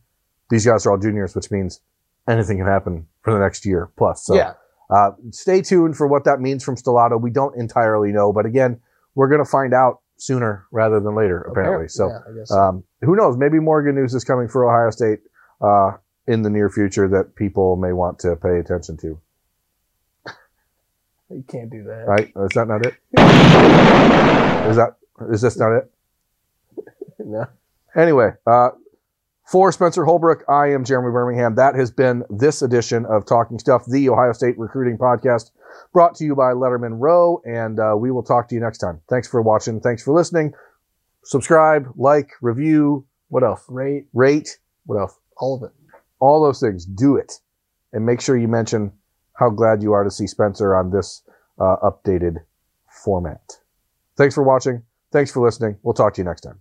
these 0.49 0.65
guys 0.65 0.85
are 0.85 0.91
all 0.91 0.97
juniors, 0.97 1.35
which 1.35 1.51
means 1.51 1.81
anything 2.27 2.57
can 2.57 2.67
happen 2.67 3.07
for 3.21 3.33
the 3.33 3.39
next 3.39 3.65
year 3.65 3.91
plus. 3.95 4.25
So, 4.25 4.35
yeah. 4.35 4.53
Uh, 4.91 5.11
stay 5.31 5.61
tuned 5.61 5.95
for 5.97 6.07
what 6.07 6.25
that 6.25 6.41
means 6.41 6.63
from 6.63 6.75
Stellato. 6.75 7.19
We 7.19 7.31
don't 7.31 7.55
entirely 7.55 8.11
know, 8.11 8.33
but 8.33 8.45
again, 8.45 8.79
we're 9.15 9.29
going 9.29 9.43
to 9.43 9.49
find 9.49 9.73
out 9.73 10.01
sooner 10.17 10.65
rather 10.71 10.99
than 10.99 11.15
later, 11.15 11.41
apparently. 11.41 11.87
So, 11.87 12.09
yeah, 12.09 12.55
um, 12.55 12.83
who 13.01 13.15
knows? 13.15 13.37
Maybe 13.37 13.59
more 13.59 13.81
good 13.81 13.95
news 13.95 14.13
is 14.13 14.23
coming 14.23 14.47
for 14.47 14.69
Ohio 14.69 14.91
State 14.91 15.19
uh, 15.61 15.97
in 16.27 16.41
the 16.43 16.49
near 16.49 16.69
future 16.69 17.07
that 17.07 17.35
people 17.35 17.75
may 17.75 17.93
want 17.93 18.19
to 18.19 18.35
pay 18.35 18.59
attention 18.59 18.97
to. 18.97 19.19
you 21.29 21.43
can't 21.47 21.71
do 21.71 21.83
that. 21.83 22.05
Right? 22.07 22.31
Is 22.35 22.51
that 22.55 22.67
not 22.67 22.85
it? 22.85 22.95
Is 24.69 24.75
that 24.77 24.95
is 25.29 25.41
this 25.41 25.57
not 25.57 25.73
it? 25.73 25.91
No. 27.23 27.45
Anyway, 27.95 28.31
uh, 28.47 28.69
for 29.51 29.71
Spencer 29.73 30.05
Holbrook, 30.05 30.45
I 30.47 30.67
am 30.67 30.85
Jeremy 30.85 31.11
Birmingham. 31.11 31.55
That 31.55 31.75
has 31.75 31.91
been 31.91 32.23
this 32.29 32.61
edition 32.61 33.05
of 33.05 33.25
Talking 33.25 33.59
Stuff, 33.59 33.83
the 33.85 34.07
Ohio 34.07 34.31
State 34.31 34.57
recruiting 34.57 34.97
podcast, 34.97 35.51
brought 35.91 36.15
to 36.15 36.23
you 36.23 36.35
by 36.35 36.53
Letterman 36.53 36.99
Row, 36.99 37.41
and 37.45 37.77
uh, 37.77 37.95
we 37.97 38.11
will 38.11 38.23
talk 38.23 38.47
to 38.47 38.55
you 38.55 38.61
next 38.61 38.77
time. 38.77 39.01
Thanks 39.09 39.27
for 39.27 39.41
watching. 39.41 39.81
Thanks 39.81 40.03
for 40.03 40.13
listening. 40.13 40.53
Subscribe, 41.23 41.91
like, 41.97 42.29
review. 42.41 43.05
What 43.27 43.43
else? 43.43 43.63
Rate 43.67 44.07
Rate. 44.13 44.57
What 44.85 44.99
else? 44.99 45.17
all 45.41 45.55
of 45.55 45.63
it. 45.63 45.75
All 46.19 46.41
those 46.41 46.61
things. 46.61 46.85
Do 46.85 47.17
it, 47.17 47.33
and 47.91 48.05
make 48.05 48.21
sure 48.21 48.37
you 48.37 48.47
mention 48.47 48.93
how 49.33 49.49
glad 49.49 49.83
you 49.83 49.91
are 49.91 50.05
to 50.05 50.11
see 50.11 50.27
Spencer 50.27 50.75
on 50.75 50.91
this 50.91 51.23
uh, 51.59 51.75
updated 51.83 52.37
format. 53.03 53.57
Thanks 54.15 54.35
for 54.35 54.43
watching. 54.43 54.83
Thanks 55.11 55.31
for 55.31 55.43
listening. 55.43 55.77
We'll 55.83 55.93
talk 55.93 56.13
to 56.13 56.21
you 56.21 56.25
next 56.25 56.41
time. 56.41 56.60